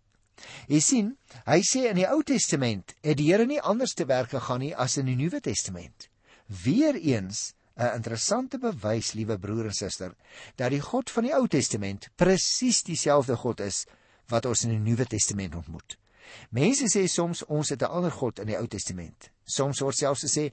Jy 0.68 0.80
sien, 0.80 1.16
hy 1.46 1.60
sê 1.62 1.88
in 1.90 1.96
die 1.96 2.08
Ou 2.08 2.22
Testament 2.22 2.94
het 3.02 3.16
die 3.16 3.32
Here 3.32 3.46
nie 3.46 3.60
anders 3.60 3.94
te 3.94 4.04
werk 4.04 4.30
gegaan 4.30 4.60
nie 4.60 4.74
as 4.74 4.96
in 4.96 5.06
die 5.06 5.16
Nuwe 5.16 5.40
Testament. 5.40 6.08
Weereens 6.46 7.54
'n 7.82 7.94
interessante 7.98 8.58
bewys, 8.58 9.12
liewe 9.12 9.38
broer 9.38 9.64
en 9.64 9.74
suster, 9.74 10.14
dat 10.56 10.70
die 10.70 10.80
God 10.80 11.10
van 11.10 11.24
die 11.24 11.34
Ou 11.34 11.46
Testament 11.48 12.08
presies 12.16 12.82
dieselfde 12.82 13.36
God 13.36 13.60
is 13.60 13.86
wat 14.28 14.46
ons 14.46 14.64
in 14.64 14.70
die 14.70 14.90
Nuwe 14.90 15.06
Testament 15.06 15.54
ontmoet. 15.54 15.98
Mense 16.50 16.86
sê 16.88 17.06
soms 17.08 17.44
ons 17.44 17.68
het 17.68 17.82
'n 17.82 17.90
ander 17.90 18.10
God 18.10 18.38
in 18.38 18.46
die 18.46 18.58
Ou 18.58 18.66
Testament. 18.66 19.30
Soms 19.44 19.80
word 19.80 19.96
selfs 19.96 20.24
gesê 20.24 20.52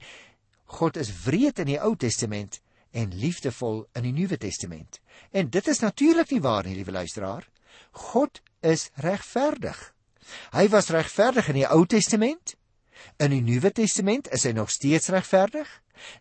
God 0.64 0.96
is 0.96 1.10
wreed 1.24 1.58
in 1.58 1.66
die 1.66 1.80
Ou 1.80 1.96
Testament 1.96 2.60
en 2.90 3.14
liefdevol 3.14 3.86
in 3.94 4.02
die 4.02 4.12
Nuwe 4.12 4.36
Testament. 4.36 5.00
En 5.30 5.50
dit 5.50 5.68
is 5.68 5.78
natuurlik 5.78 6.30
nie 6.30 6.40
waar 6.40 6.64
nie, 6.64 6.74
liewe 6.74 6.90
luisteraar. 6.90 7.48
God 7.90 8.42
is 8.60 8.90
regverdig. 8.94 9.94
Hy 10.52 10.68
was 10.68 10.90
regverdig 10.90 11.48
in 11.48 11.54
die 11.54 11.68
Ou 11.68 11.86
Testament. 11.86 12.54
In 13.18 13.30
die 13.30 13.42
Nuwe 13.42 13.72
Testament 13.72 14.28
is 14.34 14.44
hy 14.44 14.52
nog 14.52 14.70
steeds 14.70 15.08
regverdig. 15.08 15.68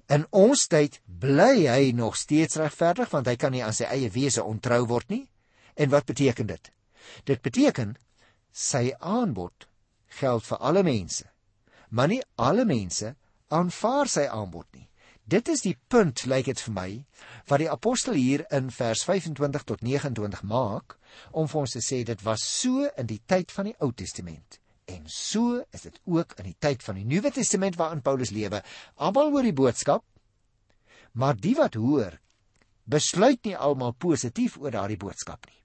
In 0.07 0.25
ons 0.36 0.67
tyd 0.67 1.00
bly 1.05 1.67
hy 1.67 1.91
nog 1.95 2.17
steeds 2.17 2.59
regverdig 2.62 3.12
want 3.13 3.27
hy 3.27 3.36
kan 3.39 3.53
nie 3.55 3.63
aan 3.65 3.75
sy 3.75 3.88
eie 3.89 4.09
wese 4.13 4.43
ontrou 4.43 4.86
word 4.88 5.09
nie. 5.09 5.25
En 5.75 5.89
wat 5.89 6.05
beteken 6.05 6.50
dit? 6.50 6.71
Dit 7.25 7.41
beteken 7.41 7.95
sy 8.51 8.89
aanbod 9.00 9.67
geld 10.19 10.45
vir 10.45 10.57
alle 10.57 10.83
mense. 10.83 11.25
Maar 11.89 12.07
nie 12.07 12.21
alle 12.36 12.65
mense 12.65 13.15
aanvaar 13.50 14.09
sy 14.09 14.27
aanbod 14.29 14.67
nie. 14.74 14.86
Dit 15.29 15.50
is 15.50 15.62
die 15.62 15.75
punt, 15.93 16.24
lyk 16.25 16.48
dit 16.50 16.62
vir 16.65 16.74
my, 16.74 16.88
wat 17.50 17.62
die 17.62 17.69
apostel 17.69 18.17
hier 18.17 18.45
in 18.55 18.71
vers 18.74 19.03
25 19.05 19.65
tot 19.69 19.83
29 19.86 20.41
maak 20.50 20.98
om 21.31 21.50
vir 21.50 21.62
ons 21.62 21.75
te 21.75 21.83
sê 21.86 22.01
dit 22.05 22.24
was 22.25 22.45
so 22.45 22.88
in 22.98 23.09
die 23.09 23.21
tyd 23.29 23.53
van 23.53 23.69
die 23.69 23.75
Ou 23.86 23.91
Testament. 23.93 24.59
En 24.89 25.05
so 25.05 25.60
is 25.75 25.86
dit 25.86 26.00
ook 26.10 26.34
in 26.41 26.50
die 26.50 26.58
tyd 26.58 26.84
van 26.86 26.98
die 26.98 27.05
Nuwe 27.05 27.31
Testament 27.36 27.77
waarin 27.77 28.01
Paulus 28.01 28.34
lewe. 28.34 28.63
Almal 28.98 29.31
hoor 29.34 29.46
die 29.46 29.55
boodskap, 29.55 30.05
maar 31.13 31.38
die 31.38 31.55
wat 31.58 31.77
hoor, 31.77 32.17
besluit 32.89 33.46
nie 33.46 33.58
almal 33.58 33.93
positief 33.93 34.58
oor 34.58 34.74
daardie 34.74 34.98
boodskap 34.98 35.46
nie. 35.50 35.62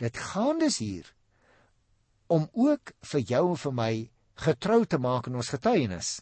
Dit 0.00 0.16
gaan 0.30 0.60
dus 0.62 0.78
hier 0.80 1.12
om 2.32 2.48
ook 2.52 2.92
vir 3.12 3.24
jou 3.28 3.44
en 3.50 3.60
vir 3.60 3.76
my 3.76 3.92
getrou 4.44 4.82
te 4.84 5.00
maak 5.00 5.28
in 5.28 5.36
ons 5.40 5.52
getuienis. 5.52 6.18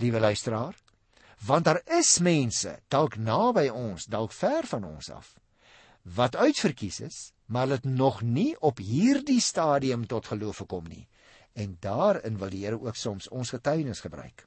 Liewe 0.00 0.20
luisteraar, 0.20 0.76
want 1.44 1.68
daar 1.68 1.80
is 1.98 2.18
mense 2.20 2.78
dalk 2.92 3.16
naby 3.16 3.68
ons, 3.72 4.08
dalk 4.08 4.32
ver 4.32 4.68
van 4.68 4.84
ons 4.88 5.10
af 5.12 5.34
wat 6.14 6.36
uitverkies 6.36 7.00
is, 7.00 7.16
maar 7.50 7.66
dit 7.66 7.84
nog 7.84 8.20
nie 8.22 8.54
op 8.60 8.78
hierdie 8.78 9.40
stadium 9.40 10.06
tot 10.06 10.26
geloof 10.30 10.62
gekom 10.62 10.86
nie. 10.86 11.08
En 11.56 11.76
daarin 11.80 12.36
wil 12.38 12.52
die 12.52 12.64
Here 12.66 12.80
ook 12.80 12.96
soms 12.96 13.28
ons 13.32 13.50
getuienis 13.54 14.02
gebruik. 14.04 14.44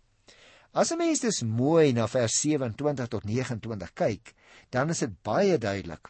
As 0.71 0.91
'n 0.91 0.97
mens 0.97 1.19
dus 1.19 1.41
mooi 1.41 1.91
na 1.93 2.07
vers 2.07 2.39
27 2.41 3.07
tot 3.07 3.23
29 3.23 3.93
kyk, 3.93 4.33
dan 4.69 4.89
is 4.89 4.99
dit 4.99 5.21
baie 5.23 5.57
duidelik. 5.57 6.09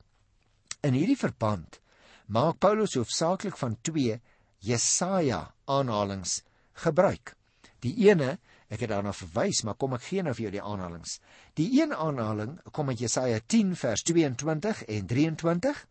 In 0.82 0.94
hierdie 0.94 1.18
verband 1.18 1.80
maak 2.28 2.60
Paulus 2.60 2.94
hoofsaaklik 2.94 3.58
van 3.58 3.78
twee 3.82 4.22
Jesaja 4.60 5.54
aanhalings 5.66 6.44
gebruik. 6.74 7.36
Die 7.80 7.96
ene, 8.10 8.40
ek 8.68 8.84
het 8.84 8.90
daarna 8.90 9.14
verwys, 9.14 9.64
maar 9.64 9.76
kom 9.80 9.94
ek 9.94 10.04
gee 10.04 10.24
nou 10.24 10.34
vir 10.34 10.44
jou 10.44 10.52
die 10.52 10.64
aanhalings. 10.64 11.20
Die 11.56 11.82
een 11.82 11.94
aanhaling 11.96 12.60
kom 12.72 12.90
uit 12.90 13.00
Jesaja 13.00 13.40
10 13.48 13.76
vers 13.76 14.04
22 14.04 14.84
en 14.84 15.08
23 15.08 15.88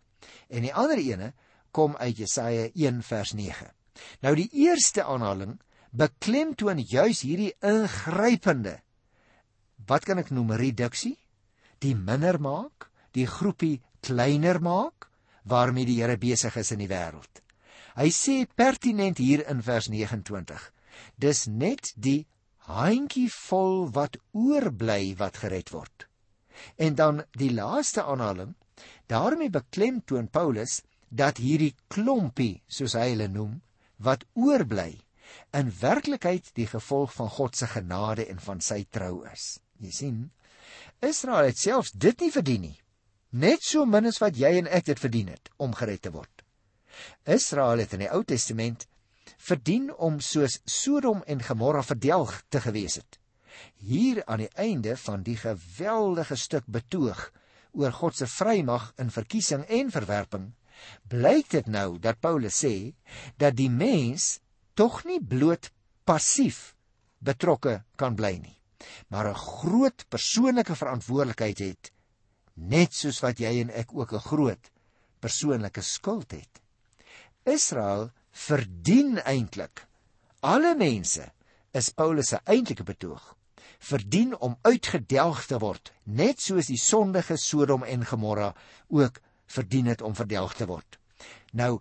en 0.49 0.63
die 0.63 0.75
ander 0.75 0.99
ene 0.99 1.33
kom 1.71 1.97
uit 1.97 2.17
Jesaja 2.17 2.69
1 2.75 3.03
vers 3.03 3.33
9. 3.33 3.78
Nou 4.23 4.35
die 4.39 4.49
eerste 4.53 5.05
aanhaling 5.05 5.59
beklemtoon 5.91 6.83
juis 6.85 7.23
hierdie 7.25 7.55
ingrypende 7.65 8.79
wat 9.89 10.05
kan 10.05 10.21
ek 10.21 10.31
noem 10.35 10.53
reduksie, 10.61 11.17
die 11.81 11.95
minder 11.97 12.37
maak, 12.43 12.91
die 13.17 13.27
groepie 13.27 13.79
kleiner 14.05 14.61
maak 14.61 15.09
waarmee 15.49 15.89
die 15.89 16.01
Here 16.03 16.19
besig 16.21 16.57
is 16.61 16.73
in 16.75 16.83
die 16.83 16.91
wêreld. 16.91 17.41
Hy 17.97 18.11
sê 18.13 18.43
pertinent 18.47 19.19
hier 19.19 19.47
in 19.49 19.63
vers 19.65 19.89
29. 19.89 20.61
Dis 21.17 21.47
net 21.49 21.95
die 21.97 22.27
handjie 22.69 23.31
vol 23.33 23.89
wat 23.97 24.19
oorbly 24.37 25.15
wat 25.19 25.41
gered 25.43 25.73
word. 25.73 26.05
En 26.77 26.99
dan 26.99 27.23
die 27.39 27.51
laaste 27.55 28.05
aanhaling, 28.05 28.55
daarmee 29.09 29.51
beklemtoon 29.51 30.29
Paulus 30.29 30.83
dat 31.09 31.41
hierdie 31.41 31.75
klompie, 31.89 32.61
soos 32.69 32.95
hy 32.99 33.15
hulle 33.15 33.29
noem, 33.33 33.57
wat 33.99 34.25
oorbly, 34.35 34.99
in 35.53 35.71
werklikheid 35.81 36.51
die 36.57 36.67
gevolg 36.67 37.13
van 37.15 37.31
God 37.31 37.57
se 37.57 37.69
genade 37.69 38.27
en 38.33 38.41
van 38.41 38.61
sy 38.65 38.85
trou 38.91 39.25
is. 39.29 39.59
Jy 39.79 39.93
sien, 39.95 40.19
Israel 41.05 41.51
het 41.51 41.59
selfs 41.59 41.93
dit 41.93 42.21
nie 42.21 42.33
verdien 42.33 42.65
nie. 42.69 42.77
Net 43.31 43.63
so 43.63 43.85
min 43.87 44.09
as 44.09 44.21
wat 44.23 44.39
jy 44.41 44.55
en 44.59 44.71
ek 44.73 44.89
dit 44.89 45.01
verdien 45.01 45.29
het 45.35 45.51
om 45.61 45.75
gered 45.77 46.03
te 46.07 46.13
word. 46.15 46.45
Israel 47.29 47.85
het 47.85 47.93
in 47.95 48.07
die 48.07 48.11
Ou 48.11 48.23
Testament 48.25 48.87
verdien 49.37 49.91
om 49.95 50.19
soos 50.25 50.59
Sodom 50.65 51.23
en 51.27 51.43
Gomorra 51.45 51.83
verdelg 51.85 52.33
te 52.49 52.63
gewees 52.65 52.99
het. 52.99 53.19
Hier 53.77 54.23
aan 54.27 54.43
die 54.45 54.53
einde 54.57 54.97
van 54.97 55.23
die 55.27 55.37
geweldige 55.37 56.37
stuk 56.37 56.67
betoog 56.67 57.29
oor 57.79 57.93
God 57.93 58.17
se 58.17 58.27
vrymag 58.27 58.93
in 58.99 59.13
verkiesing 59.15 59.65
en 59.69 59.93
verwerping, 59.95 60.53
blyk 61.09 61.51
dit 61.51 61.67
nou 61.67 61.99
dat 61.99 62.21
Paulus 62.21 62.65
sê 62.65 62.95
dat 63.37 63.57
die 63.57 63.71
mens 63.71 64.39
tog 64.75 65.05
nie 65.05 65.21
bloot 65.21 65.71
passief 66.05 66.75
betrokke 67.19 67.83
kan 67.97 68.15
bly 68.17 68.39
nie, 68.39 68.57
maar 69.09 69.29
'n 69.29 69.35
groot 69.35 70.05
persoonlike 70.09 70.75
verantwoordelikheid 70.75 71.59
het, 71.59 71.93
net 72.55 72.95
soos 72.95 73.21
wat 73.21 73.39
jy 73.39 73.61
en 73.61 73.71
ek 73.71 73.93
ook 73.93 74.13
'n 74.13 74.29
groot 74.31 74.71
persoonlike 75.21 75.83
skuld 75.83 76.31
het. 76.31 76.63
Israel 77.45 78.11
verdien 78.31 79.19
eintlik 79.19 79.87
alle 80.41 80.75
mense 80.79 81.33
is 81.75 81.91
Paulus 81.91 82.29
se 82.29 82.39
eintlike 82.45 82.85
betoog 82.85 83.35
verdien 83.79 84.35
om 84.39 84.57
uitgedelg 84.63 85.45
te 85.47 85.59
word 85.63 85.93
net 86.05 86.43
soos 86.43 86.71
die 86.71 86.79
sondige 86.79 87.37
Sodom 87.39 87.85
en 87.85 88.05
Gomorra 88.07 88.53
ook 88.89 89.21
verdien 89.49 89.87
het 89.87 90.03
om 90.03 90.15
verdelg 90.15 90.55
te 90.55 90.67
word. 90.69 90.99
Nou 91.53 91.79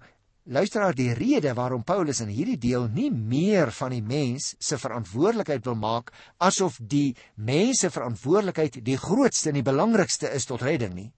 luisteraar 0.47 0.95
die 0.95 1.11
rede 1.13 1.53
waarom 1.53 1.83
Paulus 1.83 2.21
in 2.23 2.31
hierdie 2.31 2.57
deel 2.57 2.87
nie 2.87 3.09
meer 3.11 3.71
van 3.75 3.91
die 3.91 4.03
mens 4.03 4.53
se 4.63 4.79
verantwoordelikheid 4.79 5.65
wil 5.67 5.75
maak 5.75 6.13
asof 6.37 6.79
die 6.79 7.15
mense 7.35 7.91
verantwoordelikheid 7.91 8.79
die 8.85 8.97
grootste 8.97 9.51
en 9.51 9.59
die 9.59 9.67
belangrikste 9.67 10.31
is 10.31 10.47
tot 10.47 10.63
redding 10.63 10.95
nie. 10.95 11.11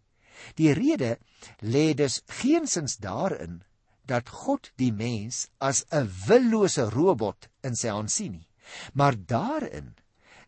Die 0.57 0.73
rede 0.73 1.17
lê 1.61 1.93
dus 1.93 2.21
geensins 2.41 2.97
daarin 2.97 3.61
dat 4.09 4.29
God 4.33 4.71
die 4.81 4.91
mens 4.91 5.47
as 5.59 5.85
'n 5.91 6.09
willose 6.27 6.89
robot 6.89 7.49
in 7.61 7.75
sy 7.75 7.89
hand 7.93 8.11
sien 8.11 8.31
nie, 8.31 8.47
maar 8.93 9.13
daarin 9.15 9.93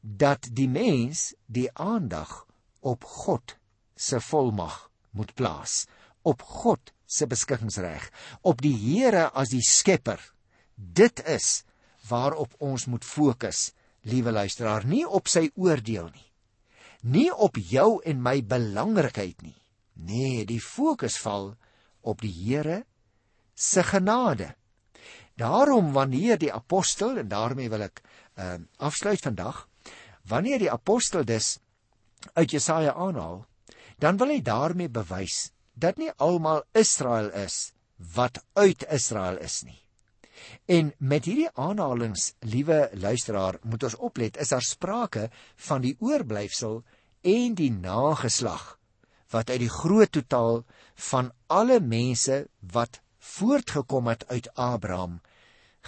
dat 0.02 0.50
die 0.52 0.70
mens 0.70 1.36
die 1.46 1.70
aandag 1.74 2.48
op 2.80 3.04
God 3.04 3.58
se 3.96 4.20
volmag 4.20 4.91
moet 5.12 5.34
plaas, 5.36 5.86
op 6.22 6.42
God 6.42 6.94
se 7.06 7.28
beskikkingsreg, 7.28 8.08
op 8.48 8.62
die 8.64 8.76
Here 8.78 9.30
as 9.36 9.52
die 9.52 9.64
skepper. 9.66 10.22
Dit 10.76 11.22
is 11.28 11.64
waarop 12.10 12.54
ons 12.60 12.88
moet 12.88 13.06
fokus, 13.06 13.72
liewe 14.08 14.32
luisteraar, 14.32 14.86
nie 14.88 15.04
op 15.06 15.28
sy 15.30 15.50
oordeel 15.56 16.10
nie. 16.14 16.28
Nie 17.02 17.30
op 17.34 17.58
jou 17.58 18.00
en 18.06 18.22
my 18.22 18.40
belangrikheid 18.46 19.42
nie. 19.42 19.58
Nee, 19.94 20.46
die 20.46 20.62
fokus 20.62 21.18
val 21.22 21.52
op 22.02 22.22
die 22.22 22.34
Here 22.34 22.84
se 23.56 23.84
genade. 23.84 24.54
Daarom 25.38 25.92
wanneer 25.94 26.38
die 26.38 26.54
apostel 26.54 27.18
en 27.18 27.30
daarmee 27.30 27.70
wil 27.70 27.88
ek 27.88 28.02
uh, 28.38 28.58
afsluit 28.78 29.22
vandag, 29.22 29.66
wanneer 30.30 30.62
die 30.62 30.72
apostel 30.72 31.26
dus 31.26 31.58
uit 32.34 32.52
Jesaja 32.52 32.94
aanhaal, 32.94 33.46
dan 34.02 34.18
wil 34.18 34.34
hy 34.34 34.42
daarmee 34.42 34.90
bewys 34.90 35.52
dat 35.78 36.02
nie 36.02 36.12
almal 36.18 36.64
Israel 36.74 37.30
is 37.38 37.72
wat 38.16 38.42
uit 38.58 38.84
Israel 38.90 39.38
is 39.38 39.62
nie. 39.64 39.78
En 40.66 40.90
met 40.98 41.28
hierdie 41.30 41.52
aanhalinge, 41.54 42.18
liewe 42.50 42.90
luisteraar, 42.98 43.60
moet 43.62 43.84
ons 43.86 43.98
oplet, 44.02 44.38
is 44.42 44.50
daar 44.50 44.66
sprake 44.66 45.30
van 45.68 45.86
die 45.86 45.94
oorblyfsel 46.02 46.82
en 47.22 47.56
die 47.56 47.72
nageslag 47.72 48.78
wat 49.32 49.54
uit 49.54 49.62
die 49.64 49.72
groot 49.72 50.12
totaal 50.12 50.64
van 51.12 51.32
alle 51.48 51.80
mense 51.80 52.42
wat 52.74 53.00
voortgekom 53.22 54.10
het 54.12 54.26
uit 54.28 54.50
Abraham 54.58 55.22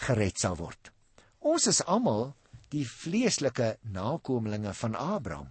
gered 0.05 0.39
sal 0.39 0.55
word. 0.61 0.93
Ons 1.41 1.67
is 1.67 1.81
almal 1.83 2.31
die 2.71 2.85
vleeslike 2.87 3.75
nakommelinge 3.83 4.71
van 4.77 4.95
Abraham. 4.95 5.49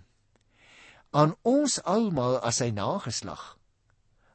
Aan 1.13 1.35
ons 1.45 1.79
almal 1.85 2.39
as 2.41 2.63
sy 2.63 2.71
nageslag 2.73 3.43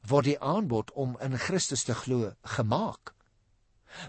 word 0.08 0.30
die 0.30 0.40
aanbod 0.40 0.94
om 0.96 1.18
in 1.24 1.36
Christus 1.42 1.84
te 1.88 1.96
glo 1.98 2.32
gemaak. 2.58 3.13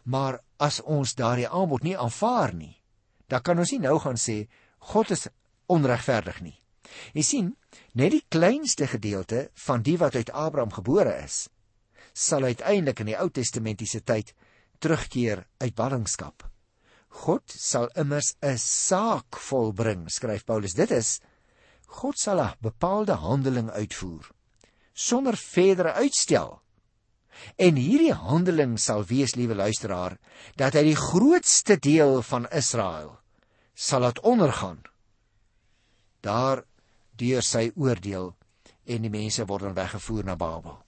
Maar 0.04 0.38
as 0.60 0.80
ons 0.84 1.16
daardie 1.18 1.48
aanbod 1.48 1.86
nie 1.86 1.96
aanvaar 1.96 2.52
nie, 2.54 2.76
dan 3.28 3.42
kan 3.42 3.58
ons 3.58 3.72
nie 3.72 3.82
nou 3.82 3.96
gaan 4.02 4.20
sê 4.20 4.44
God 4.92 5.10
is 5.16 5.26
onregverdig 5.66 6.42
nie. 6.44 6.56
Jy 7.16 7.24
sien, 7.24 7.48
net 7.98 8.14
die 8.14 8.24
kleinste 8.32 8.88
gedeelte 8.88 9.48
van 9.66 9.82
die 9.84 9.96
wat 10.00 10.16
uit 10.16 10.30
Abraham 10.32 10.72
gebore 10.72 11.14
is, 11.24 11.48
sal 12.14 12.46
uiteindelik 12.48 13.02
in 13.02 13.12
die 13.12 13.18
Ou 13.18 13.28
Testamentiese 13.30 14.00
tyd 14.00 14.32
terugkeer 14.82 15.44
uit 15.60 15.74
ballingskap. 15.76 16.46
God 17.24 17.44
sal 17.48 17.88
immers 17.96 18.36
'n 18.42 18.58
saak 18.58 19.36
volbring, 19.36 20.08
skryf 20.10 20.44
Paulus. 20.44 20.74
Dit 20.74 20.90
is 20.90 21.20
God 21.88 22.18
sal 22.18 22.40
'n 22.40 22.54
bepaalde 22.60 23.12
handeling 23.12 23.70
uitvoer 23.70 24.30
sonder 24.98 25.36
verdere 25.36 25.92
uitstel. 25.92 26.58
En 27.56 27.78
hierdie 27.78 28.14
handeling 28.14 28.78
sal 28.82 29.04
wees, 29.06 29.36
liewe 29.38 29.54
luisteraar, 29.54 30.16
dat 30.58 30.74
hy 30.74 30.82
die 30.90 30.98
grootste 30.98 31.76
deel 31.78 32.18
van 32.26 32.48
Israel 32.50 33.14
sal 33.78 34.02
laat 34.02 34.18
ondergaan. 34.26 34.82
Daar 36.26 36.64
deur 37.18 37.46
sy 37.46 37.68
oordeel 37.78 38.32
en 38.90 39.06
die 39.06 39.12
mense 39.12 39.46
word 39.46 39.68
dan 39.68 39.78
weggevoer 39.78 40.26
na 40.26 40.34
Babel. 40.34 40.80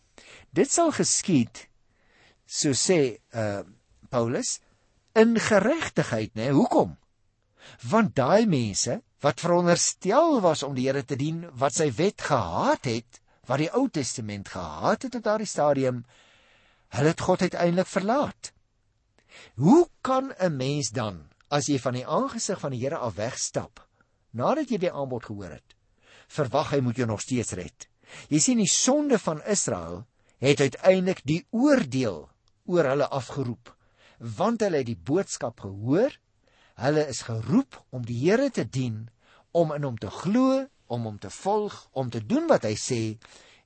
Dit 0.51 0.73
sal 0.75 0.91
geskied 0.91 1.69
so 2.51 2.75
sê 2.75 3.21
uh 3.31 3.63
Paulus 4.11 4.57
in 5.15 5.37
geregtigheid, 5.39 6.35
né? 6.35 6.49
Hoekom? 6.51 6.97
Want 7.91 8.15
daai 8.17 8.47
mense 8.47 9.01
wat 9.21 9.41
veronderstel 9.41 10.41
was 10.41 10.63
om 10.63 10.75
die 10.75 10.87
Here 10.89 11.05
te 11.05 11.17
dien, 11.17 11.45
wat 11.61 11.77
sy 11.77 11.91
wet 11.93 12.23
gehaat 12.25 12.89
het, 12.89 13.21
wat 13.49 13.61
die 13.61 13.71
Ou 13.77 13.89
Testament 13.93 14.49
gehaat 14.49 15.05
het 15.07 15.19
op 15.19 15.27
daardie 15.27 15.49
stadium, 15.49 16.05
hulle 16.97 17.13
het 17.13 17.21
God 17.21 17.45
uiteindelik 17.45 17.91
verlaat. 17.91 18.53
Hoe 19.61 19.89
kan 20.01 20.33
'n 20.39 20.57
mens 20.57 20.91
dan 20.91 21.29
as 21.49 21.67
jy 21.67 21.79
van 21.79 21.95
die 21.95 22.07
aangesig 22.07 22.61
van 22.61 22.71
die 22.71 22.81
Here 22.81 22.97
af 22.97 23.15
wegstap 23.15 23.87
nadat 24.33 24.71
jy 24.71 24.79
die 24.79 24.93
aanbod 24.93 25.25
gehoor 25.25 25.51
het, 25.51 25.75
verwag 26.29 26.71
hy 26.71 26.81
moet 26.81 26.97
jou 26.97 27.07
nog 27.07 27.21
steeds 27.21 27.53
red. 27.53 27.89
Jy 28.29 28.39
sien 28.39 28.59
die 28.59 28.71
sonde 28.71 29.19
van 29.19 29.43
Israel 29.43 30.07
het 30.39 30.61
uiteindelik 30.61 31.21
die 31.25 31.47
oordeel 31.51 32.29
oor 32.65 32.85
hulle 32.85 33.09
afgeroep 33.09 33.75
want 34.21 34.61
hulle 34.61 34.83
het 34.83 34.87
die 34.87 35.01
boodskap 35.01 35.61
gehoor 35.65 36.13
hulle 36.81 37.07
is 37.13 37.23
geroep 37.29 37.79
om 37.91 38.05
die 38.07 38.19
Here 38.23 38.51
te 38.51 38.65
dien 38.65 39.09
om 39.57 39.73
in 39.75 39.85
hom 39.85 39.99
te 39.99 40.11
glo 40.11 40.67
om 40.91 41.07
hom 41.07 41.19
te 41.19 41.31
volg 41.31 41.77
om 41.93 42.11
te 42.11 42.23
doen 42.27 42.49
wat 42.51 42.67
hy 42.67 42.75
sê. 42.79 43.01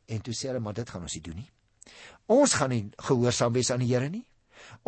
En 0.07 0.21
toe 0.21 0.35
sê 0.37 0.51
hulle 0.51 0.63
maar 0.65 0.77
dit 0.77 0.91
gaan 0.91 1.05
ons 1.07 1.17
nie 1.17 1.25
doen 1.25 1.39
nie. 1.41 1.51
Ons 2.33 2.57
gaan 2.59 2.73
nie 2.73 2.85
gehoorsaam 3.09 3.55
wees 3.57 3.71
aan 3.73 3.85
die 3.85 3.93
Here 3.93 4.11
nie. 4.13 4.25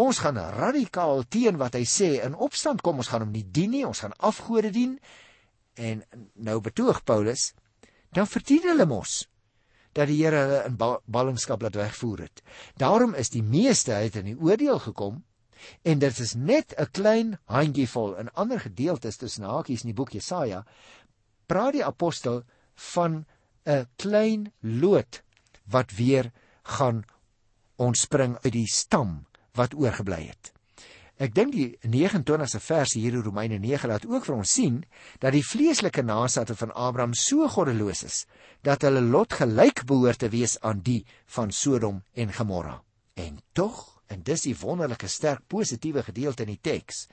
Ons 0.00 0.20
gaan 0.24 0.36
radikaal 0.36 1.24
teen 1.28 1.60
wat 1.60 1.76
hy 1.76 1.84
sê 1.88 2.16
in 2.24 2.36
opstand 2.36 2.82
kom. 2.84 3.00
Ons 3.00 3.12
gaan 3.12 3.24
hom 3.26 3.32
nie 3.32 3.44
dien 3.44 3.72
nie. 3.72 3.84
Ons 3.88 4.04
gaan 4.04 4.16
afgode 4.24 4.72
dien. 4.72 4.98
En 5.76 6.02
nou 6.34 6.60
betoog 6.64 7.02
Paulus 7.04 7.52
dan 8.16 8.28
verdien 8.28 8.64
hulle 8.64 8.86
mos 8.88 9.26
dat 9.96 10.08
die 10.08 10.18
Here 10.22 10.40
hulle 10.44 10.60
in 10.68 10.76
ballingskap 10.76 11.62
laat 11.64 11.76
wegvoer 11.76 12.26
het. 12.26 12.42
Daarom 12.76 13.14
is 13.16 13.32
die 13.32 13.44
meeste 13.44 13.96
uit 13.96 14.16
in 14.20 14.30
die 14.32 14.36
oordeel 14.36 14.80
gekom 14.84 15.22
en 15.82 15.98
dit 15.98 16.18
is 16.18 16.34
net 16.34 16.74
'n 16.78 16.90
klein 16.92 17.38
handjievol 17.44 18.16
in 18.16 18.32
ander 18.32 18.60
gedeeltes 18.60 19.16
tussen 19.16 19.44
hakies 19.44 19.82
in 19.82 19.92
die 19.92 20.00
boek 20.00 20.12
Jesaja 20.12 20.64
praat 21.46 21.72
die 21.72 21.84
apostel 21.84 22.42
van 22.74 23.26
'n 23.64 23.86
klein 23.96 24.52
loot 24.60 25.22
wat 25.64 25.90
weer 25.90 26.32
gaan 26.62 27.04
ontspring 27.76 28.38
uit 28.42 28.52
die 28.52 28.66
stam 28.66 29.26
wat 29.54 29.74
oorgebly 29.74 30.26
het. 30.26 30.52
Ek 31.16 31.32
dink 31.32 31.54
die 31.54 31.78
29ste 31.88 32.60
vers 32.60 32.92
hier 32.92 33.14
in 33.16 33.24
Romeine 33.24 33.56
9 33.58 33.88
laat 33.88 34.04
ook 34.04 34.26
vir 34.28 34.34
ons 34.36 34.52
sien 34.52 34.82
dat 35.18 35.32
die 35.32 35.44
vleeslike 35.44 36.02
nageslagte 36.04 36.56
van 36.60 36.74
Abraham 36.76 37.14
so 37.16 37.48
goddeloos 37.48 38.02
is 38.04 38.26
dat 38.60 38.84
hulle 38.84 39.00
lot 39.00 39.32
gelyk 39.32 39.86
behoort 39.88 40.20
te 40.20 40.28
wees 40.28 40.58
aan 40.60 40.82
die 40.84 41.06
van 41.26 41.52
Sodom 41.52 42.02
en 42.12 42.32
Gomorra. 42.32 42.82
En 43.16 43.40
tog, 43.56 43.95
en 44.06 44.22
dis 44.22 44.46
die 44.46 44.56
wonderlike 44.58 45.08
sterk 45.08 45.42
positiewe 45.48 46.02
gedeelte 46.02 46.46
in 46.46 46.54
die 46.54 46.62
teks, 46.62 47.06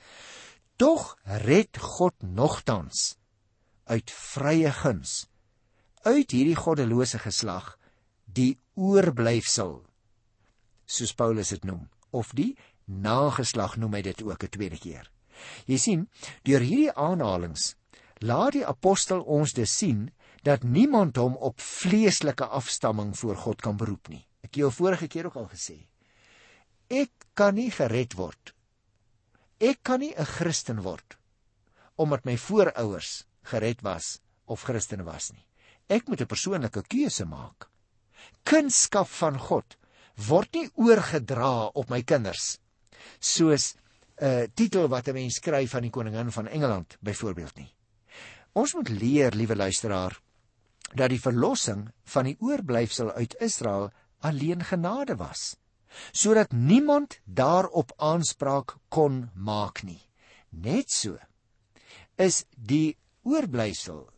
tog 0.77 1.15
red 1.23 1.77
God 1.77 2.15
nogtans 2.21 3.15
uit 3.85 4.11
vrye 4.11 4.71
guns 4.71 5.27
uit 6.03 6.31
hierdie 6.31 6.57
goddelose 6.59 7.19
geslag 7.23 7.75
die 8.25 8.57
oorblyfsel 8.75 9.81
soos 10.85 11.13
Paulus 11.15 11.53
dit 11.55 11.63
noem 11.67 11.85
of 12.11 12.33
die 12.37 12.53
nageslag 12.85 13.77
noem 13.79 13.95
hy 13.97 14.01
dit 14.09 14.23
ook 14.23 14.43
'n 14.43 14.49
tweede 14.49 14.77
keer. 14.77 15.09
Jy 15.65 15.77
sien, 15.77 16.09
deur 16.43 16.61
hierdie 16.61 16.91
aanhalings 16.91 17.75
laat 18.19 18.53
die 18.53 18.65
apostel 18.65 19.21
ons 19.21 19.53
dus 19.53 19.77
sien 19.77 20.11
dat 20.43 20.63
niemand 20.63 21.15
hom 21.15 21.35
op 21.35 21.59
vleeslike 21.61 22.45
afstamming 22.45 23.17
voor 23.17 23.35
God 23.35 23.61
kan 23.61 23.77
beroep 23.77 24.07
nie. 24.07 24.27
Ek 24.43 24.51
het 24.51 24.55
jou 24.55 24.71
vorige 24.71 25.07
keer 25.07 25.25
ook 25.25 25.35
al 25.35 25.47
gesê. 25.47 25.87
Ek 26.93 27.25
kan 27.33 27.55
nie 27.57 27.71
gered 27.73 28.13
word. 28.19 28.53
Ek 29.59 29.79
kan 29.81 29.99
nie 29.99 30.13
'n 30.13 30.25
Christen 30.25 30.83
word 30.83 31.17
omdat 31.95 32.25
my 32.25 32.35
voorouers 32.37 33.25
gered 33.45 33.83
was 33.85 34.19
of 34.45 34.63
Christen 34.65 35.03
was 35.05 35.31
nie. 35.31 35.45
Ek 35.89 36.07
moet 36.07 36.21
'n 36.21 36.27
persoonlike 36.27 36.83
keuse 36.89 37.25
maak. 37.25 37.69
Kunskap 38.43 39.07
van 39.07 39.37
God 39.37 39.77
word 40.15 40.53
nie 40.53 40.69
oorgedra 40.75 41.69
op 41.73 41.89
my 41.89 42.01
kinders 42.01 42.59
soos 43.19 43.75
'n 44.21 44.25
uh, 44.25 44.47
titel 44.53 44.87
wat 44.87 45.07
'n 45.07 45.13
mens 45.13 45.35
skryf 45.35 45.71
van 45.71 45.81
die 45.81 45.89
koningin 45.89 46.31
van 46.31 46.47
Engeland 46.47 46.97
byvoorbeeld 47.01 47.55
nie. 47.55 47.73
Ons 48.53 48.73
moet 48.73 48.89
leer, 48.89 49.31
liewe 49.33 49.55
luisteraar, 49.55 50.19
dat 50.93 51.09
die 51.09 51.21
verlossing 51.21 51.89
van 52.03 52.25
die 52.25 52.37
oorblyfsel 52.39 53.11
uit 53.11 53.35
Israel 53.39 53.91
alleen 54.19 54.63
genade 54.63 55.15
was, 55.15 55.57
sodat 56.11 56.51
niemand 56.51 57.19
daarop 57.25 57.93
aanspraak 57.97 58.77
kon 58.89 59.29
maak 59.35 59.83
nie. 59.83 60.01
Net 60.49 60.91
so 60.91 61.17
is 62.15 62.43
die 62.55 62.97
oorblyfsel 63.23 64.09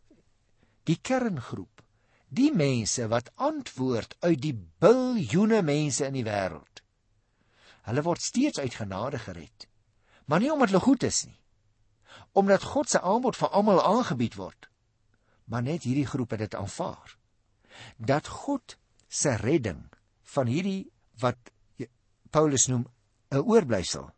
die 0.86 0.98
kerngroep, 1.02 1.82
die 2.28 2.52
mense 2.54 3.08
wat 3.08 3.32
antwoord 3.34 4.16
uit 4.20 4.40
die 4.42 4.54
biljoene 4.54 5.62
mense 5.62 6.06
in 6.06 6.14
die 6.18 6.26
wêreld 6.26 6.76
Hulle 7.86 8.02
word 8.02 8.22
steeds 8.22 8.58
uit 8.58 8.74
genade 8.74 9.18
gered. 9.22 9.68
Maar 10.26 10.42
nie 10.42 10.50
omdat 10.52 10.72
hulle 10.72 10.82
goed 10.82 11.02
is 11.06 11.22
nie. 11.24 11.38
Omdat 12.32 12.66
God 12.66 12.90
se 12.90 13.00
aanbod 13.00 13.38
vir 13.38 13.52
almal 13.54 13.82
aangebied 13.82 14.34
word. 14.34 14.68
Maar 15.46 15.62
net 15.62 15.86
hierdie 15.86 16.06
groep 16.06 16.34
het 16.34 16.42
dit 16.42 16.56
aanvaar. 16.58 17.14
Dat 17.96 18.26
God 18.26 18.76
se 19.08 19.36
redding 19.38 19.84
van 20.34 20.50
hierdie 20.50 20.90
wat 21.22 21.52
Paulus 22.30 22.68
noem 22.68 22.86
'n 23.30 23.42
oorblyfsel 23.42 24.10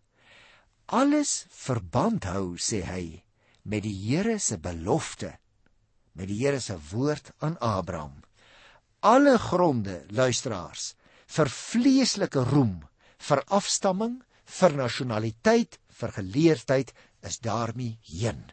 alles 0.86 1.46
verband 1.50 2.24
hou 2.24 2.56
sê 2.56 2.82
hy 2.84 3.22
met 3.64 3.82
die 3.82 3.96
Here 4.08 4.38
se 4.38 4.58
belofte 4.58 5.38
met 6.14 6.28
die 6.28 6.38
Here 6.44 6.60
se 6.60 6.78
woord 6.90 7.32
aan 7.38 7.58
Abraham 7.60 8.22
alle 9.00 9.38
gronde 9.38 10.04
luisteraars 10.10 10.94
vir 11.28 11.48
vleeslike 11.52 12.42
roem 12.50 12.88
vir 13.18 13.42
afstamming, 13.50 14.20
vir 14.46 14.76
nasionaliteit, 14.78 15.78
vir 15.88 16.14
geleerdheid 16.14 16.94
is 17.26 17.40
daarmee 17.42 17.98
heen. 18.06 18.46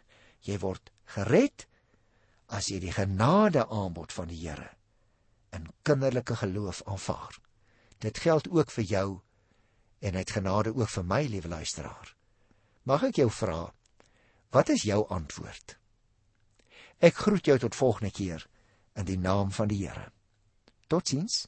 Jy 0.45 0.57
word 0.61 0.91
gered 1.15 1.67
as 2.53 2.69
jy 2.69 2.81
die 2.83 2.93
genade 2.93 3.65
aanbod 3.69 4.13
van 4.13 4.29
die 4.29 4.41
Here 4.41 4.71
in 5.55 5.69
kinderlike 5.87 6.35
geloof 6.35 6.81
aanvaar. 6.85 7.37
Dit 8.03 8.19
geld 8.19 8.49
ook 8.51 8.73
vir 8.75 8.83
jou 8.89 9.07
en 9.99 10.15
uit 10.15 10.31
genade 10.31 10.75
ook 10.75 10.89
vir 10.89 11.05
my, 11.05 11.21
liewe 11.29 11.47
luisteraar. 11.47 12.15
Mag 12.83 13.03
ek 13.07 13.21
jou 13.21 13.29
vra, 13.31 13.73
wat 14.53 14.69
is 14.69 14.85
jou 14.85 15.01
antwoord? 15.09 15.77
Ek 17.03 17.17
groet 17.25 17.45
jou 17.45 17.57
tot 17.59 17.75
volgende 17.75 18.11
keer 18.11 18.45
in 18.95 19.07
die 19.07 19.17
naam 19.19 19.51
van 19.51 19.67
die 19.67 19.81
Here. 19.83 20.11
Totsiens. 20.87 21.45